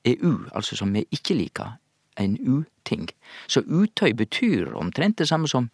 er 0.06 0.22
u, 0.22 0.46
altså 0.54 0.78
som 0.80 0.94
vi 0.94 1.06
ikke 1.12 1.36
liker, 1.36 1.76
en 2.20 2.38
uting. 2.40 3.10
Så 3.48 3.64
utøy 3.66 4.14
betyr 4.18 4.74
omtrent 4.76 5.18
det 5.22 5.30
samme 5.30 5.50
som 5.52 5.70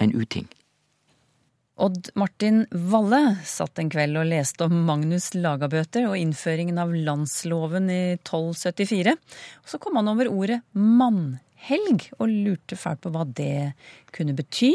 en 0.00 0.14
uting. 0.14 0.48
Odd 1.82 2.10
Martin 2.14 2.66
Valle 2.70 3.38
satt 3.48 3.80
en 3.80 3.88
kveld 3.90 4.18
og 4.20 4.28
leste 4.28 4.66
om 4.68 4.82
Magnus 4.86 5.30
Lagabøter 5.34 6.04
og 6.10 6.18
innføringen 6.20 6.76
av 6.78 6.92
landsloven 6.92 7.88
i 7.90 8.02
1274. 8.18 9.16
Og 9.16 9.72
så 9.72 9.80
kom 9.82 9.96
han 9.98 10.10
over 10.12 10.28
ordet 10.30 10.60
mannhelg 10.76 12.06
og 12.18 12.28
lurte 12.28 12.78
fælt 12.78 13.02
på 13.02 13.14
hva 13.14 13.24
det 13.24 13.72
kunne 14.14 14.36
bety. 14.36 14.70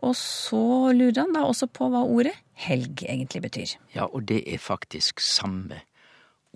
Og 0.00 0.16
så 0.18 0.64
lurer 0.96 1.22
han 1.22 1.36
da 1.36 1.44
også 1.46 1.68
på 1.70 1.90
hva 1.92 2.02
ordet 2.08 2.34
helg 2.64 3.04
egentlig 3.04 3.44
betyr. 3.44 3.76
Ja, 3.94 4.08
og 4.08 4.26
det 4.32 4.42
er 4.48 4.64
faktisk 4.64 5.20
samme 5.22 5.84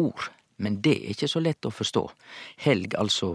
ord. 0.00 0.32
Men 0.56 0.80
det 0.84 0.94
er 0.96 1.14
ikke 1.14 1.30
så 1.30 1.42
lett 1.42 1.66
å 1.66 1.72
forstå. 1.74 2.04
Helg, 2.64 2.94
altså 2.98 3.34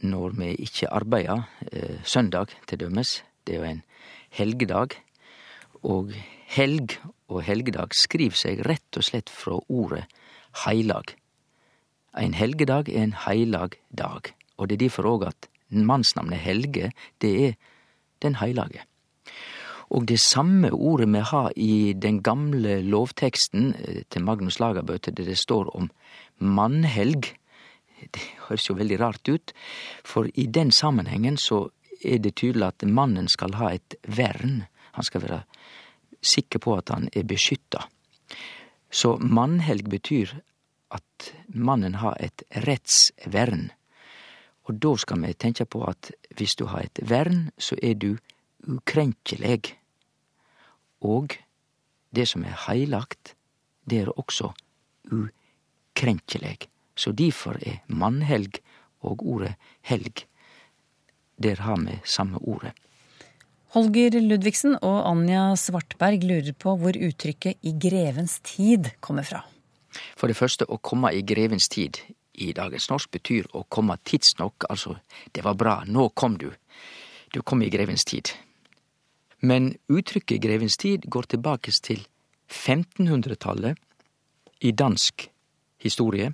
når 0.00 0.36
vi 0.38 0.54
ikke 0.64 0.90
arbeider. 0.94 1.44
Eh, 1.72 2.00
søndag, 2.04 2.54
til 2.66 2.80
dømes. 2.80 3.22
Det 3.46 3.54
er 3.54 3.58
jo 3.58 3.70
en 3.70 3.82
helgedag. 4.30 4.96
Og 5.82 6.12
helg 6.48 6.98
og 7.28 7.42
helgedag 7.44 7.94
skriv 7.94 8.36
seg 8.38 8.64
rett 8.66 8.96
og 8.96 9.04
slett 9.04 9.30
fra 9.30 9.58
ordet 9.68 10.06
heilag. 10.64 11.14
Ein 12.16 12.34
helgedag 12.34 12.88
er 12.88 13.04
en 13.04 13.16
heilag 13.26 13.76
dag, 13.92 14.32
og 14.56 14.68
det 14.68 14.78
er 14.78 14.88
derfor 14.88 15.06
òg 15.06 15.26
at 15.28 15.48
mannsnamnet 15.68 16.40
Helge, 16.40 16.92
det 17.20 17.32
er 17.46 17.52
den 18.24 18.38
heilage. 18.40 18.82
Og 19.90 20.04
det 20.08 20.20
samme 20.20 20.70
ordet 20.72 21.08
vi 21.08 21.22
har 21.30 21.52
i 21.56 21.92
den 21.96 22.22
gamle 22.22 22.80
lovteksten 22.84 23.74
eh, 23.74 24.02
til 24.10 24.24
Magnus 24.24 24.60
Lagerbøte, 24.60 25.10
der 25.10 25.24
det 25.24 25.38
står 25.38 25.70
om 25.76 25.90
mannhelg, 26.38 27.32
det 27.98 28.24
høres 28.48 28.68
jo 28.68 28.76
veldig 28.78 29.00
rart 29.00 29.28
ut, 29.28 29.52
for 30.04 30.28
i 30.34 30.46
den 30.46 30.70
sammenhengen 30.70 31.36
så 31.36 31.68
er 32.04 32.20
det 32.22 32.36
tydelig 32.38 32.68
at 32.68 32.84
mannen 32.86 33.28
skal 33.28 33.56
ha 33.58 33.72
et 33.74 33.96
vern. 34.06 34.62
Han 34.94 35.04
skal 35.04 35.24
være 35.24 35.40
sikker 36.22 36.62
på 36.62 36.76
at 36.78 36.92
han 36.94 37.08
er 37.12 37.26
beskytta. 37.26 37.88
Så 38.90 39.16
mannhelg 39.18 39.88
betyr 39.90 40.36
at 40.94 41.32
mannen 41.48 41.98
har 42.00 42.16
et 42.20 42.44
rettsvern. 42.64 43.68
Og 44.68 44.78
da 44.80 44.94
skal 45.00 45.22
vi 45.24 45.34
tenke 45.34 45.64
på 45.64 45.82
at 45.88 46.10
hvis 46.36 46.56
du 46.56 46.66
har 46.68 46.86
et 46.86 47.00
vern, 47.02 47.48
så 47.58 47.76
er 47.82 47.94
du 47.94 48.16
ukrenkelig. 48.68 49.77
Og 51.00 51.36
det 52.14 52.26
som 52.28 52.44
er 52.44 52.56
heilagt, 52.66 53.34
det 53.88 54.02
er 54.02 54.12
også 54.18 54.52
ukrenkelig. 55.12 56.68
Så 56.98 57.12
difor 57.12 57.58
er 57.62 57.78
mannhelg 57.86 58.58
og 59.00 59.22
ordet 59.22 59.54
helg 59.82 60.26
Der 61.38 61.60
har 61.62 61.76
me 61.76 62.00
samme 62.04 62.38
ordet. 62.42 62.72
Holger 63.68 64.16
Ludvigsen 64.20 64.74
og 64.82 65.06
Anja 65.06 65.54
Svartberg 65.54 66.24
lurer 66.24 66.52
på 66.52 66.74
hvor 66.76 66.96
uttrykket 66.96 67.54
'i 67.62 67.72
grevens 67.78 68.40
tid' 68.40 68.90
kommer 69.00 69.22
fra. 69.22 69.44
For 70.16 70.26
det 70.26 70.36
første, 70.36 70.64
å 70.66 70.80
komme 70.82 71.12
i 71.14 71.22
grevens 71.22 71.68
tid 71.68 72.00
i 72.34 72.52
dagens 72.52 72.88
norsk 72.90 73.10
betyr 73.10 73.46
å 73.54 73.64
komme 73.68 73.96
tidsnok, 74.04 74.64
altså 74.70 74.96
det 75.34 75.44
var 75.44 75.54
bra, 75.54 75.82
nå 75.86 76.08
kom 76.08 76.38
du. 76.38 76.50
Du 77.34 77.42
kom 77.42 77.62
i 77.62 77.70
grevens 77.70 78.04
tid. 78.04 78.32
Men 79.40 79.74
uttrykket 79.88 80.42
grevens 80.42 80.76
tid 80.76 81.06
går 81.06 81.30
tilbake 81.34 81.72
til 81.82 82.06
1500-tallet 82.48 83.78
i 84.60 84.72
dansk 84.72 85.28
historie, 85.78 86.32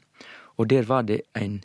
og 0.56 0.70
der 0.70 0.86
var 0.88 1.02
det 1.02 1.22
en 1.36 1.62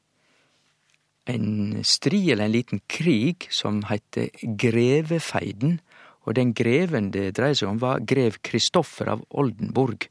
en 1.29 1.83
strid 1.83 2.31
eller 2.31 2.45
en 2.45 2.51
liten 2.51 2.81
krig 2.87 3.47
som 3.53 3.83
het 3.89 4.17
Grevefeiden. 4.41 5.79
Og 6.27 6.35
den 6.35 6.53
greven 6.53 7.11
det 7.13 7.35
dreier 7.37 7.57
seg 7.57 7.71
om, 7.71 7.79
var 7.81 8.03
grev 8.05 8.39
Kristoffer 8.45 9.09
av 9.15 9.23
Oldenburg. 9.29 10.09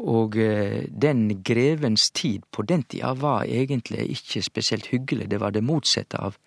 Og 0.00 0.36
eh, 0.40 0.86
den 0.88 1.42
grevens 1.46 2.08
tid 2.14 2.46
på 2.50 2.64
den 2.66 2.82
tida 2.88 3.12
var 3.18 3.44
egentlig 3.44 4.06
ikke 4.16 4.42
spesielt 4.42 4.88
hyggelig. 4.92 5.28
Det 5.30 5.40
var 5.42 5.54
det 5.54 5.64
motsette 5.64 6.18
av 6.18 6.38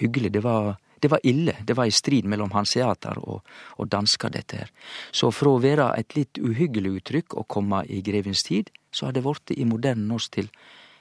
hyggelig. 0.00 0.32
Det 0.34 0.42
var, 0.44 0.74
det 1.02 1.10
var 1.10 1.20
ille. 1.26 1.56
Det 1.66 1.74
var 1.74 1.90
i 1.90 1.94
strid 1.94 2.28
mellom 2.30 2.52
hanseater 2.54 3.18
og, 3.18 3.42
og 3.76 3.88
dansker, 3.90 4.30
dette 4.30 4.62
her. 4.62 4.72
Så 5.10 5.32
fra 5.34 5.50
å 5.50 5.62
være 5.62 5.88
et 5.98 6.14
litt 6.14 6.38
uhyggelig 6.38 6.98
uttrykk 7.00 7.36
å 7.38 7.46
komme 7.50 7.82
i 7.90 7.98
grevens 8.06 8.44
tid, 8.46 8.70
så 8.94 9.08
har 9.08 9.16
det 9.16 9.24
blitt 9.26 9.54
i 9.56 9.66
moderne 9.66 10.06
norsk 10.06 10.38
til 10.38 10.50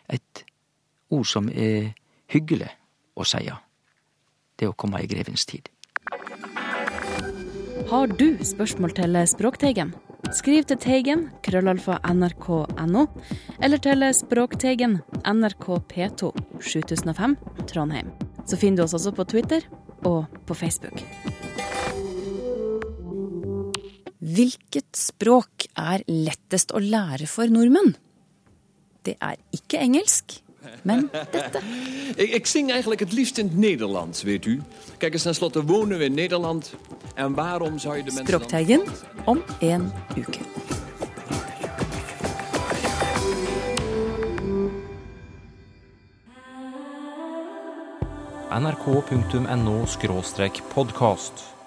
et 0.10 0.46
ord 1.14 1.28
som 1.30 1.50
er 1.54 1.92
hyggelig 2.34 2.72
å 3.14 3.28
seie. 3.28 3.60
Det 4.58 4.70
å 4.70 4.78
komme 4.78 5.04
i 5.04 5.10
grevens 5.10 5.46
tid. 5.46 5.70
Har 7.92 8.08
du 8.08 8.40
spørsmål 8.46 8.96
til 8.98 9.20
Språkteigen? 9.28 9.94
Skriv 10.32 10.64
til 10.70 10.78
Teigen, 10.80 11.26
krøllalfa 11.44 11.98
nrk.no, 12.08 13.06
eller 13.60 13.82
til 13.84 14.06
Språkteigen, 14.16 15.00
NRK 15.28 15.68
P2, 15.92 16.32
7005, 16.62 17.36
Trondheim. 17.68 18.14
Så 18.48 18.58
finner 18.58 18.82
du 18.82 18.86
oss 18.86 18.96
også 18.98 19.14
på 19.18 19.26
Twitter 19.34 19.66
og 20.04 20.26
på 20.46 20.58
Facebook. 20.58 21.02
Hvilket 24.22 24.96
språk 24.96 25.66
er 25.82 26.04
lettest 26.08 26.74
å 26.78 26.82
lære 26.82 27.28
for 27.30 27.50
nordmenn? 27.52 27.96
Det 29.02 29.16
er 29.18 29.40
ikke 29.56 29.82
engelsk, 29.82 30.38
men 30.86 31.08
dette. 31.34 31.62
Ik, 32.22 32.30
ik 32.30 32.46
zing 32.46 32.72
eigenlijk 32.72 33.00
het 33.00 33.14
liefst 33.14 33.38
in 33.38 33.48
het 33.48 33.58
Nederlands, 33.58 34.24
weet 34.24 34.46
u. 34.46 34.62
Kijk 34.98 35.14
eens, 35.14 35.24
tenslotte 35.24 35.64
wonen 35.66 35.98
we 35.98 36.04
in 36.04 36.14
Nederland. 36.14 36.74
En 37.16 37.34
waarom 37.34 37.80
zou 37.80 37.98
je 37.98 38.04
de 38.04 38.12
mensen. 38.12 38.28
Språkteigen 38.28 38.82
om 39.26 39.44
en 39.60 39.92
uke. 40.18 40.40
nrk.no 48.60 49.86
podkast. 50.74 51.61